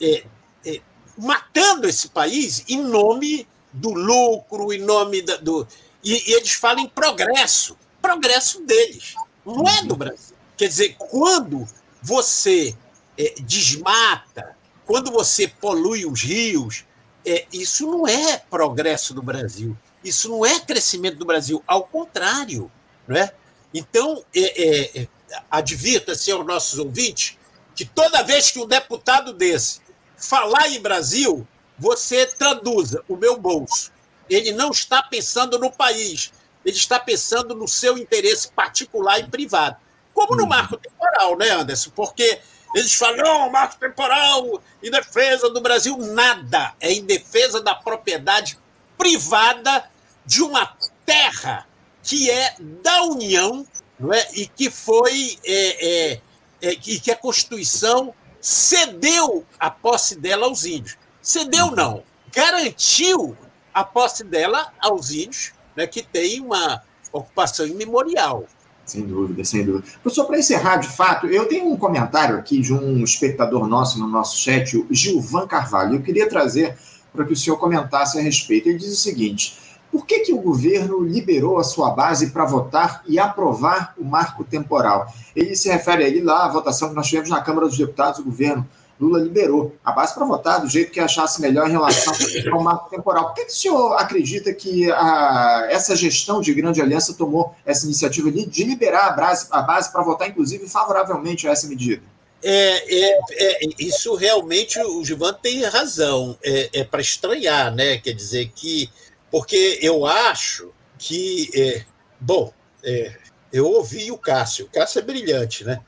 é, 0.00 0.24
é 0.66 0.80
matando 1.16 1.88
esse 1.88 2.08
país 2.08 2.64
em 2.68 2.82
nome 2.82 3.46
do 3.72 3.90
lucro, 3.92 4.72
em 4.72 4.80
nome 4.80 5.22
da, 5.22 5.36
do. 5.36 5.66
E, 6.04 6.30
e, 6.30 6.34
eles 6.34 6.52
falam 6.52 6.84
em 6.84 6.88
progresso 6.88 7.76
progresso 8.02 8.60
deles, 8.64 9.14
não 9.46 9.66
é 9.66 9.82
do 9.84 9.96
Brasil. 9.96 10.36
Quer 10.56 10.68
dizer, 10.68 10.96
quando 10.98 11.66
você 12.02 12.76
é, 13.16 13.34
desmata, 13.40 14.56
quando 14.84 15.10
você 15.10 15.48
polui 15.48 16.04
os 16.04 16.20
rios, 16.20 16.84
é, 17.24 17.46
isso 17.52 17.86
não 17.86 18.06
é 18.06 18.36
progresso 18.36 19.14
do 19.14 19.22
Brasil. 19.22 19.76
Isso 20.04 20.28
não 20.28 20.44
é 20.44 20.58
crescimento 20.58 21.18
do 21.18 21.24
Brasil, 21.24 21.62
ao 21.66 21.84
contrário. 21.84 22.70
Não 23.06 23.16
é? 23.16 23.32
Então, 23.72 24.24
é, 24.34 24.98
é, 25.00 25.08
advirta-se 25.50 26.30
aos 26.30 26.44
nossos 26.44 26.78
ouvintes 26.78 27.38
que 27.74 27.84
toda 27.84 28.22
vez 28.22 28.50
que 28.50 28.58
um 28.58 28.66
deputado 28.66 29.32
desse 29.32 29.80
falar 30.16 30.68
em 30.68 30.80
Brasil, 30.80 31.46
você 31.78 32.26
traduza 32.26 33.02
o 33.08 33.16
meu 33.16 33.38
bolso. 33.38 33.90
Ele 34.28 34.52
não 34.52 34.70
está 34.70 35.02
pensando 35.02 35.58
no 35.58 35.70
país, 35.70 36.32
ele 36.64 36.76
está 36.76 36.98
pensando 36.98 37.54
no 37.54 37.66
seu 37.66 37.98
interesse 37.98 38.50
particular 38.50 39.18
e 39.18 39.28
privado. 39.28 39.76
Como 40.14 40.36
no 40.36 40.42
uhum. 40.42 40.48
marco 40.48 40.76
temporal, 40.76 41.36
né, 41.36 41.50
Anderson? 41.50 41.90
Porque 41.90 42.40
eles 42.74 42.94
falam, 42.94 43.16
não, 43.18 43.50
marco 43.50 43.76
temporal 43.76 44.62
em 44.82 44.90
defesa 44.90 45.48
do 45.50 45.60
Brasil. 45.60 45.96
Nada. 45.96 46.74
É 46.80 46.92
em 46.92 47.04
defesa 47.04 47.60
da 47.60 47.74
propriedade 47.74 48.58
privada 48.96 49.90
de 50.24 50.42
uma 50.42 50.76
terra 51.04 51.66
que 52.02 52.30
é 52.30 52.54
da 52.58 53.02
União 53.04 53.66
não 53.98 54.12
é? 54.12 54.28
e 54.34 54.46
que 54.46 54.70
foi 54.70 55.38
é, 55.44 56.12
é, 56.12 56.20
é, 56.62 56.72
e 56.72 57.00
que 57.00 57.10
a 57.10 57.16
Constituição 57.16 58.14
cedeu 58.40 59.46
a 59.58 59.70
posse 59.70 60.16
dela 60.16 60.46
aos 60.46 60.64
índios. 60.64 60.96
Cedeu 61.20 61.70
não, 61.70 62.02
garantiu 62.34 63.36
a 63.72 63.84
posse 63.84 64.24
dela 64.24 64.72
aos 64.80 65.10
índios, 65.10 65.52
né, 65.76 65.86
que 65.86 66.02
tem 66.02 66.40
uma 66.40 66.82
ocupação 67.12 67.66
imemorial. 67.66 68.46
Sem 68.84 69.02
dúvida, 69.02 69.44
sem 69.44 69.64
dúvida. 69.64 69.84
Professor, 70.02 70.26
para 70.26 70.38
encerrar 70.38 70.76
de 70.76 70.88
fato, 70.88 71.26
eu 71.26 71.46
tenho 71.46 71.70
um 71.70 71.76
comentário 71.76 72.36
aqui 72.36 72.60
de 72.60 72.74
um 72.74 73.02
espectador 73.04 73.66
nosso 73.68 73.98
no 73.98 74.08
nosso 74.08 74.36
chat, 74.38 74.76
o 74.76 74.86
Gilvan 74.90 75.46
Carvalho. 75.46 75.94
Eu 75.94 76.02
queria 76.02 76.28
trazer 76.28 76.76
para 77.12 77.24
que 77.24 77.32
o 77.32 77.36
senhor 77.36 77.56
comentasse 77.58 78.18
a 78.18 78.22
respeito. 78.22 78.68
Ele 78.68 78.78
diz 78.78 78.92
o 78.92 79.00
seguinte: 79.00 79.56
Por 79.90 80.04
que, 80.04 80.20
que 80.20 80.32
o 80.32 80.40
governo 80.40 81.00
liberou 81.00 81.58
a 81.58 81.64
sua 81.64 81.90
base 81.90 82.30
para 82.30 82.44
votar 82.44 83.02
e 83.06 83.18
aprovar 83.18 83.94
o 83.96 84.04
marco 84.04 84.42
temporal? 84.42 85.06
Ele 85.34 85.54
se 85.54 85.70
refere 85.70 86.04
aí 86.04 86.20
lá 86.20 86.44
à 86.44 86.48
votação 86.48 86.88
que 86.88 86.94
nós 86.96 87.06
tivemos 87.06 87.30
na 87.30 87.40
Câmara 87.40 87.68
dos 87.68 87.78
Deputados, 87.78 88.18
o 88.18 88.24
governo 88.24 88.66
Lula 89.02 89.18
liberou 89.18 89.74
a 89.84 89.90
base 89.90 90.14
para 90.14 90.24
votar 90.24 90.60
do 90.60 90.68
jeito 90.68 90.92
que 90.92 91.00
achasse 91.00 91.40
melhor 91.40 91.68
em 91.68 91.72
relação 91.72 92.14
ao 92.52 92.62
marco 92.62 92.88
temporal. 92.88 93.26
Por 93.26 93.34
que, 93.34 93.46
que 93.46 93.52
o 93.52 93.54
senhor 93.54 93.96
acredita 93.96 94.54
que 94.54 94.88
a, 94.92 95.66
essa 95.68 95.96
gestão 95.96 96.40
de 96.40 96.54
grande 96.54 96.80
aliança 96.80 97.12
tomou 97.14 97.52
essa 97.66 97.84
iniciativa 97.84 98.30
de, 98.30 98.64
liberar 98.64 99.08
a 99.08 99.10
base, 99.10 99.48
a 99.50 99.60
base 99.60 99.90
para 99.90 100.04
votar, 100.04 100.28
inclusive, 100.28 100.68
favoravelmente 100.68 101.48
a 101.48 101.50
essa 101.50 101.66
medida? 101.66 102.00
É, 102.44 103.10
é, 103.10 103.20
é, 103.32 103.60
isso 103.80 104.14
realmente 104.14 104.80
o 104.80 105.04
Givan 105.04 105.34
tem 105.34 105.64
razão. 105.64 106.38
É, 106.42 106.80
é 106.80 106.84
para 106.84 107.00
estranhar, 107.00 107.74
né? 107.74 107.98
Quer 107.98 108.12
dizer 108.12 108.52
que. 108.54 108.88
Porque 109.32 109.80
eu 109.82 110.06
acho 110.06 110.70
que. 110.96 111.50
É, 111.54 111.84
bom, 112.20 112.52
é, 112.84 113.16
eu 113.52 113.66
ouvi 113.66 114.12
o 114.12 114.18
Cássio. 114.18 114.66
O 114.66 114.68
Cássio 114.68 115.00
é 115.00 115.02
brilhante, 115.02 115.64
né? 115.64 115.80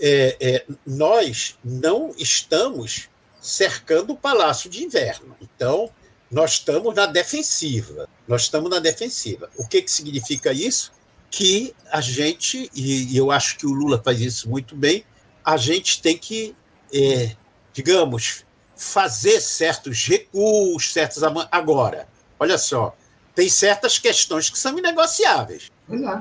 É, 0.00 0.36
é, 0.40 0.66
nós 0.86 1.58
não 1.64 2.14
estamos 2.16 3.08
cercando 3.40 4.12
o 4.12 4.16
Palácio 4.16 4.68
de 4.68 4.84
Inverno. 4.84 5.36
Então, 5.40 5.90
nós 6.30 6.52
estamos 6.52 6.94
na 6.94 7.06
defensiva. 7.06 8.08
Nós 8.26 8.42
estamos 8.42 8.70
na 8.70 8.78
defensiva. 8.78 9.48
O 9.56 9.66
que, 9.66 9.82
que 9.82 9.90
significa 9.90 10.52
isso? 10.52 10.92
Que 11.30 11.74
a 11.90 12.00
gente, 12.00 12.70
e 12.74 13.16
eu 13.16 13.30
acho 13.30 13.56
que 13.56 13.66
o 13.66 13.72
Lula 13.72 14.00
faz 14.04 14.20
isso 14.20 14.48
muito 14.48 14.74
bem, 14.74 15.04
a 15.44 15.56
gente 15.56 16.02
tem 16.02 16.16
que, 16.16 16.56
é, 16.92 17.36
digamos, 17.72 18.44
fazer 18.76 19.40
certos 19.40 20.06
recuos, 20.06 20.92
certos. 20.92 21.22
Agora, 21.50 22.08
olha 22.38 22.58
só, 22.58 22.96
tem 23.34 23.48
certas 23.48 23.98
questões 23.98 24.50
que 24.50 24.58
são 24.58 24.78
inegociáveis. 24.78 25.70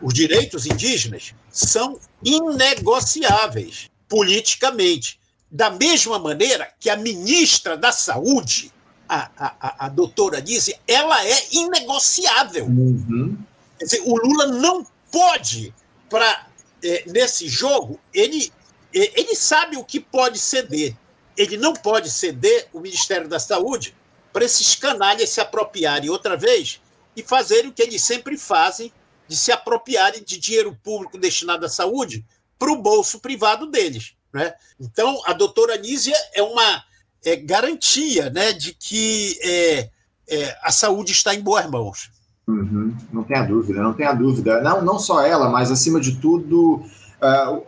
Os 0.01 0.13
direitos 0.13 0.65
indígenas 0.65 1.33
são 1.51 1.99
inegociáveis 2.23 3.89
politicamente. 4.07 5.19
Da 5.49 5.69
mesma 5.69 6.19
maneira 6.19 6.71
que 6.79 6.89
a 6.89 6.97
ministra 6.97 7.77
da 7.77 7.91
Saúde, 7.91 8.71
a, 9.07 9.29
a, 9.37 9.85
a 9.85 9.89
doutora 9.89 10.41
Nise, 10.41 10.75
ela 10.87 11.25
é 11.25 11.47
inegociável. 11.51 12.65
Uhum. 12.65 13.37
Quer 13.77 13.85
dizer, 13.85 14.01
o 14.05 14.15
Lula 14.15 14.47
não 14.47 14.85
pode, 15.11 15.73
para 16.09 16.47
é, 16.83 17.03
nesse 17.07 17.47
jogo, 17.47 17.99
ele, 18.13 18.51
é, 18.93 19.19
ele 19.19 19.35
sabe 19.35 19.77
o 19.77 19.83
que 19.83 19.99
pode 19.99 20.39
ceder. 20.39 20.95
Ele 21.37 21.57
não 21.57 21.73
pode 21.73 22.09
ceder 22.09 22.67
o 22.71 22.79
Ministério 22.79 23.27
da 23.27 23.39
Saúde 23.39 23.95
para 24.31 24.45
esses 24.45 24.75
canalhas 24.75 25.29
se 25.29 25.39
apropriarem 25.39 26.09
outra 26.09 26.35
vez 26.35 26.81
e 27.15 27.23
fazerem 27.23 27.69
o 27.69 27.73
que 27.73 27.81
eles 27.81 28.01
sempre 28.01 28.37
fazem, 28.37 28.91
de 29.27 29.35
se 29.35 29.51
apropriarem 29.51 30.23
de 30.23 30.37
dinheiro 30.37 30.77
público 30.83 31.17
destinado 31.17 31.65
à 31.65 31.69
saúde 31.69 32.25
para 32.57 32.71
o 32.71 32.81
bolso 32.81 33.19
privado 33.19 33.67
deles. 33.67 34.13
Né? 34.33 34.53
Então, 34.79 35.21
a 35.25 35.33
doutora 35.33 35.77
Nízia 35.77 36.15
é 36.33 36.41
uma 36.41 36.83
é, 37.23 37.35
garantia 37.35 38.29
né, 38.29 38.53
de 38.53 38.73
que 38.73 39.37
é, 39.41 39.89
é, 40.29 40.57
a 40.61 40.71
saúde 40.71 41.11
está 41.11 41.33
em 41.33 41.41
boas 41.41 41.69
mãos. 41.69 42.11
Uhum, 42.47 42.95
não 43.11 43.23
tenha 43.23 43.43
dúvida, 43.43 43.81
não 43.81 43.93
tenha 43.93 44.13
dúvida. 44.13 44.61
Não, 44.61 44.81
não 44.83 44.99
só 44.99 45.25
ela, 45.25 45.49
mas, 45.49 45.71
acima 45.71 45.99
de 45.99 46.19
tudo, 46.19 46.83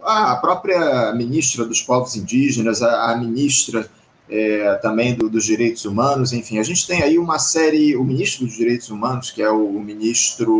a 0.03 0.35
própria 0.35 1.13
ministra 1.13 1.65
dos 1.65 1.81
povos 1.81 2.15
indígenas, 2.15 2.83
a, 2.83 3.11
a 3.11 3.17
ministra 3.17 3.89
é, 4.29 4.75
também 4.75 5.15
do, 5.15 5.29
dos 5.29 5.45
direitos 5.45 5.85
humanos, 5.85 6.33
enfim, 6.33 6.59
a 6.59 6.63
gente 6.63 6.85
tem 6.85 7.01
aí 7.01 7.17
uma 7.17 7.39
série, 7.39 7.95
o 7.95 8.03
ministro 8.03 8.45
dos 8.45 8.55
direitos 8.55 8.89
humanos, 8.89 9.31
que 9.31 9.41
é 9.41 9.49
o 9.49 9.71
ministro, 9.79 10.53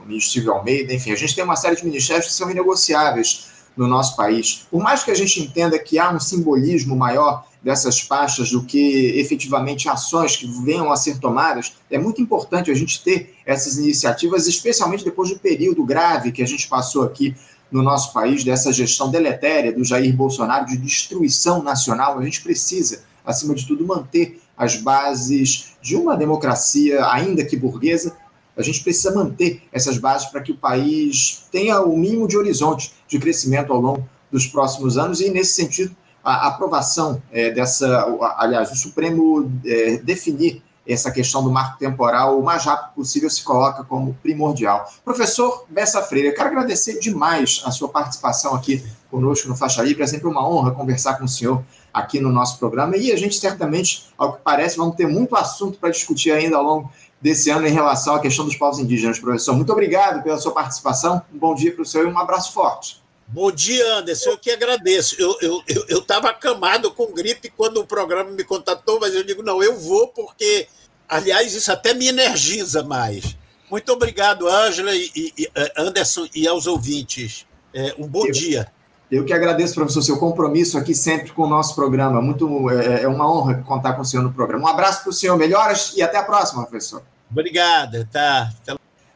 o 0.00 0.06
ministro 0.06 0.32
Silvio 0.32 0.52
Almeida, 0.52 0.92
enfim, 0.92 1.12
a 1.12 1.16
gente 1.16 1.34
tem 1.34 1.44
uma 1.44 1.56
série 1.56 1.76
de 1.76 1.84
ministérios 1.84 2.26
que 2.26 2.32
são 2.32 2.50
inegociáveis 2.50 3.52
no 3.76 3.88
nosso 3.88 4.16
país. 4.16 4.66
Por 4.70 4.82
mais 4.82 5.02
que 5.02 5.10
a 5.10 5.14
gente 5.14 5.40
entenda 5.40 5.78
que 5.78 5.98
há 5.98 6.10
um 6.10 6.20
simbolismo 6.20 6.96
maior 6.96 7.44
dessas 7.62 8.02
pastas 8.02 8.50
do 8.50 8.62
que 8.62 9.18
efetivamente 9.18 9.88
ações 9.88 10.36
que 10.36 10.46
venham 10.62 10.92
a 10.92 10.96
ser 10.96 11.18
tomadas, 11.18 11.72
é 11.90 11.98
muito 11.98 12.20
importante 12.20 12.70
a 12.70 12.74
gente 12.74 13.02
ter 13.02 13.34
essas 13.46 13.78
iniciativas, 13.78 14.46
especialmente 14.46 15.04
depois 15.04 15.30
do 15.30 15.38
período 15.38 15.82
grave 15.84 16.30
que 16.30 16.42
a 16.42 16.46
gente 16.46 16.68
passou 16.68 17.02
aqui 17.02 17.34
no 17.70 17.82
nosso 17.82 18.12
país, 18.12 18.44
dessa 18.44 18.72
gestão 18.72 19.10
deletéria 19.10 19.72
do 19.72 19.84
Jair 19.84 20.14
Bolsonaro 20.14 20.66
de 20.66 20.76
destruição 20.76 21.62
nacional. 21.62 22.18
A 22.18 22.24
gente 22.24 22.42
precisa, 22.42 23.02
acima 23.24 23.54
de 23.54 23.66
tudo, 23.66 23.86
manter 23.86 24.40
as 24.56 24.76
bases 24.76 25.72
de 25.82 25.96
uma 25.96 26.16
democracia, 26.16 27.04
ainda 27.06 27.44
que 27.44 27.56
burguesa. 27.56 28.16
A 28.56 28.62
gente 28.62 28.82
precisa 28.82 29.12
manter 29.12 29.62
essas 29.72 29.98
bases 29.98 30.28
para 30.28 30.40
que 30.40 30.52
o 30.52 30.56
país 30.56 31.46
tenha 31.50 31.80
o 31.80 31.96
mínimo 31.96 32.28
de 32.28 32.36
horizonte 32.36 32.92
de 33.08 33.18
crescimento 33.18 33.72
ao 33.72 33.80
longo 33.80 34.08
dos 34.30 34.46
próximos 34.46 34.96
anos, 34.96 35.20
e, 35.20 35.30
nesse 35.30 35.54
sentido, 35.54 35.94
a 36.22 36.48
aprovação 36.48 37.22
é, 37.30 37.50
dessa, 37.50 38.06
aliás, 38.38 38.70
o 38.72 38.76
Supremo 38.76 39.52
é, 39.64 39.98
definir 39.98 40.62
essa 40.86 41.10
questão 41.10 41.42
do 41.42 41.50
marco 41.50 41.78
temporal 41.78 42.38
o 42.38 42.42
mais 42.42 42.64
rápido 42.64 42.94
possível 42.94 43.30
se 43.30 43.42
coloca 43.42 43.84
como 43.84 44.14
primordial. 44.22 44.90
Professor 45.04 45.64
Bessa 45.68 46.02
Freire, 46.02 46.28
eu 46.28 46.34
quero 46.34 46.48
agradecer 46.48 46.98
demais 46.98 47.62
a 47.64 47.70
sua 47.70 47.88
participação 47.88 48.54
aqui 48.54 48.84
conosco 49.10 49.48
no 49.48 49.56
Faixa 49.56 49.82
Livre. 49.82 50.02
É 50.02 50.06
sempre 50.06 50.28
uma 50.28 50.46
honra 50.46 50.72
conversar 50.72 51.14
com 51.14 51.24
o 51.24 51.28
senhor 51.28 51.62
aqui 51.92 52.20
no 52.20 52.30
nosso 52.30 52.58
programa 52.58 52.96
e 52.96 53.12
a 53.12 53.16
gente 53.16 53.36
certamente, 53.36 54.12
ao 54.18 54.34
que 54.34 54.42
parece, 54.42 54.76
vamos 54.76 54.96
ter 54.96 55.06
muito 55.06 55.36
assunto 55.36 55.78
para 55.78 55.90
discutir 55.90 56.32
ainda 56.32 56.56
ao 56.56 56.62
longo 56.62 56.92
desse 57.20 57.48
ano 57.50 57.66
em 57.66 57.72
relação 57.72 58.14
à 58.14 58.20
questão 58.20 58.44
dos 58.44 58.56
povos 58.56 58.78
indígenas. 58.78 59.18
Professor, 59.18 59.54
muito 59.54 59.72
obrigado 59.72 60.22
pela 60.22 60.36
sua 60.36 60.52
participação. 60.52 61.22
Um 61.32 61.38
bom 61.38 61.54
dia 61.54 61.72
para 61.72 61.82
o 61.82 61.86
senhor 61.86 62.06
e 62.06 62.12
um 62.12 62.18
abraço 62.18 62.52
forte. 62.52 63.03
Bom 63.26 63.50
dia, 63.50 63.96
Anderson. 63.96 64.30
Eu 64.30 64.38
que 64.38 64.50
agradeço. 64.50 65.16
Eu 65.18 65.32
estava 65.32 65.44
eu, 65.44 65.84
eu, 65.88 66.04
eu 66.08 66.28
acamado 66.28 66.90
com 66.92 67.12
gripe 67.12 67.52
quando 67.56 67.78
o 67.78 67.86
programa 67.86 68.30
me 68.30 68.44
contatou, 68.44 69.00
mas 69.00 69.14
eu 69.14 69.24
digo, 69.24 69.42
não, 69.42 69.62
eu 69.62 69.78
vou 69.78 70.08
porque, 70.08 70.68
aliás, 71.08 71.54
isso 71.54 71.72
até 71.72 71.94
me 71.94 72.08
energiza 72.08 72.82
mais. 72.82 73.36
Muito 73.70 73.92
obrigado, 73.92 74.48
Ângela 74.48 74.94
e, 74.94 75.10
e, 75.16 75.50
eh, 75.54 75.72
Anderson 75.76 76.28
e 76.34 76.46
aos 76.46 76.66
ouvintes. 76.66 77.46
É, 77.72 77.94
um 77.98 78.06
bom 78.06 78.26
eu, 78.26 78.32
dia. 78.32 78.68
Eu 79.10 79.24
que 79.24 79.32
agradeço, 79.32 79.74
professor, 79.74 80.02
seu 80.02 80.18
compromisso 80.18 80.78
aqui 80.78 80.94
sempre 80.94 81.32
com 81.32 81.42
o 81.42 81.48
nosso 81.48 81.74
programa. 81.74 82.20
Muito, 82.20 82.70
é, 82.70 83.02
é 83.02 83.08
uma 83.08 83.30
honra 83.30 83.62
contar 83.66 83.94
com 83.94 84.02
o 84.02 84.04
senhor 84.04 84.22
no 84.22 84.32
programa. 84.32 84.64
Um 84.64 84.68
abraço 84.68 85.02
para 85.02 85.10
o 85.10 85.12
senhor, 85.12 85.36
melhoras 85.36 85.92
e 85.96 86.02
até 86.02 86.18
a 86.18 86.22
próxima, 86.22 86.64
professor. 86.66 87.02
Obrigada, 87.30 88.08
tá. 88.12 88.52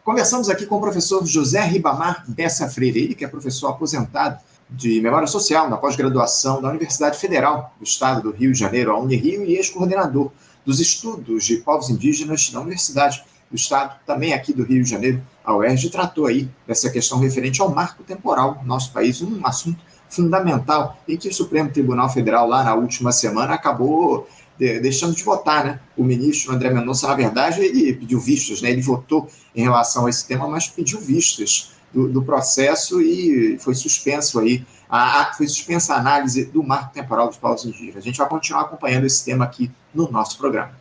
Conversamos 0.09 0.49
aqui 0.49 0.65
com 0.65 0.77
o 0.77 0.81
professor 0.81 1.23
José 1.27 1.61
Ribamar 1.61 2.25
Bessa 2.27 2.67
Freire, 2.67 2.99
ele 2.99 3.15
que 3.15 3.27
é 3.27 3.29
professor 3.29 3.69
aposentado 3.69 4.39
de 4.71 5.03
Memória 5.03 5.27
Social 5.27 5.69
na 5.69 5.77
pós-graduação 5.77 6.63
da 6.63 6.71
Universidade 6.71 7.19
Federal 7.19 7.75
do 7.79 7.85
Estado 7.85 8.23
do 8.23 8.31
Rio 8.31 8.51
de 8.51 8.59
Janeiro, 8.59 8.91
a 8.91 8.99
Unirio, 8.99 9.45
e 9.45 9.57
ex-coordenador 9.57 10.31
dos 10.65 10.81
estudos 10.81 11.45
de 11.45 11.59
povos 11.59 11.91
indígenas 11.91 12.51
na 12.51 12.61
Universidade 12.61 13.23
do 13.51 13.55
Estado, 13.55 14.01
também 14.07 14.33
aqui 14.33 14.55
do 14.55 14.65
Rio 14.65 14.83
de 14.83 14.89
Janeiro, 14.89 15.23
a 15.45 15.55
UERJ, 15.55 15.91
tratou 15.91 16.25
aí 16.25 16.49
dessa 16.67 16.89
questão 16.89 17.19
referente 17.19 17.61
ao 17.61 17.69
marco 17.69 18.03
temporal 18.03 18.55
do 18.55 18.67
nosso 18.67 18.91
país, 18.95 19.21
um 19.21 19.47
assunto 19.47 19.85
fundamental 20.09 20.99
em 21.07 21.19
que 21.19 21.29
o 21.29 21.35
Supremo 21.35 21.71
Tribunal 21.71 22.09
Federal, 22.09 22.49
lá 22.49 22.65
na 22.65 22.75
última 22.75 23.13
semana, 23.13 23.53
acabou 23.53 24.27
deixando 24.59 25.15
de 25.15 25.23
votar, 25.23 25.65
né? 25.65 25.81
O 25.97 26.03
ministro 26.03 26.53
André 26.53 26.71
Mendonça, 26.71 27.07
na 27.07 27.15
verdade, 27.15 27.61
ele 27.61 27.93
pediu 27.95 28.19
vistas, 28.19 28.61
né? 28.61 28.71
Ele 28.71 28.83
votou 28.83 29.29
em 29.55 29.63
relação 29.63 30.07
a 30.07 30.11
esse 30.11 30.27
tema, 30.27 30.49
mas 30.49 30.67
pediu 30.67 31.01
vistas 31.01 31.73
do, 31.93 32.09
do 32.09 32.23
processo 32.23 33.01
e 33.01 33.57
foi 33.59 33.75
suspenso 33.75 34.41
aí, 34.41 34.65
a, 34.89 35.23
a, 35.23 35.35
foi 35.35 35.47
suspensa 35.47 35.95
a 35.95 35.99
análise 35.99 36.45
do 36.47 36.63
marco 36.63 36.93
temporal 36.93 37.29
dos 37.29 37.37
povos 37.37 37.65
indígenas. 37.65 37.97
A 37.97 38.01
gente 38.01 38.19
vai 38.19 38.29
continuar 38.29 38.63
acompanhando 38.63 39.05
esse 39.05 39.25
tema 39.25 39.45
aqui 39.45 39.71
no 39.95 40.11
nosso 40.11 40.37
programa. 40.39 40.73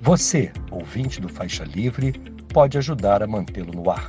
Você, 0.00 0.52
ouvinte 0.70 1.20
do 1.20 1.28
Faixa 1.28 1.64
Livre, 1.64 2.12
pode 2.52 2.78
ajudar 2.78 3.22
a 3.22 3.26
mantê-lo 3.26 3.72
no 3.72 3.90
ar 3.90 4.08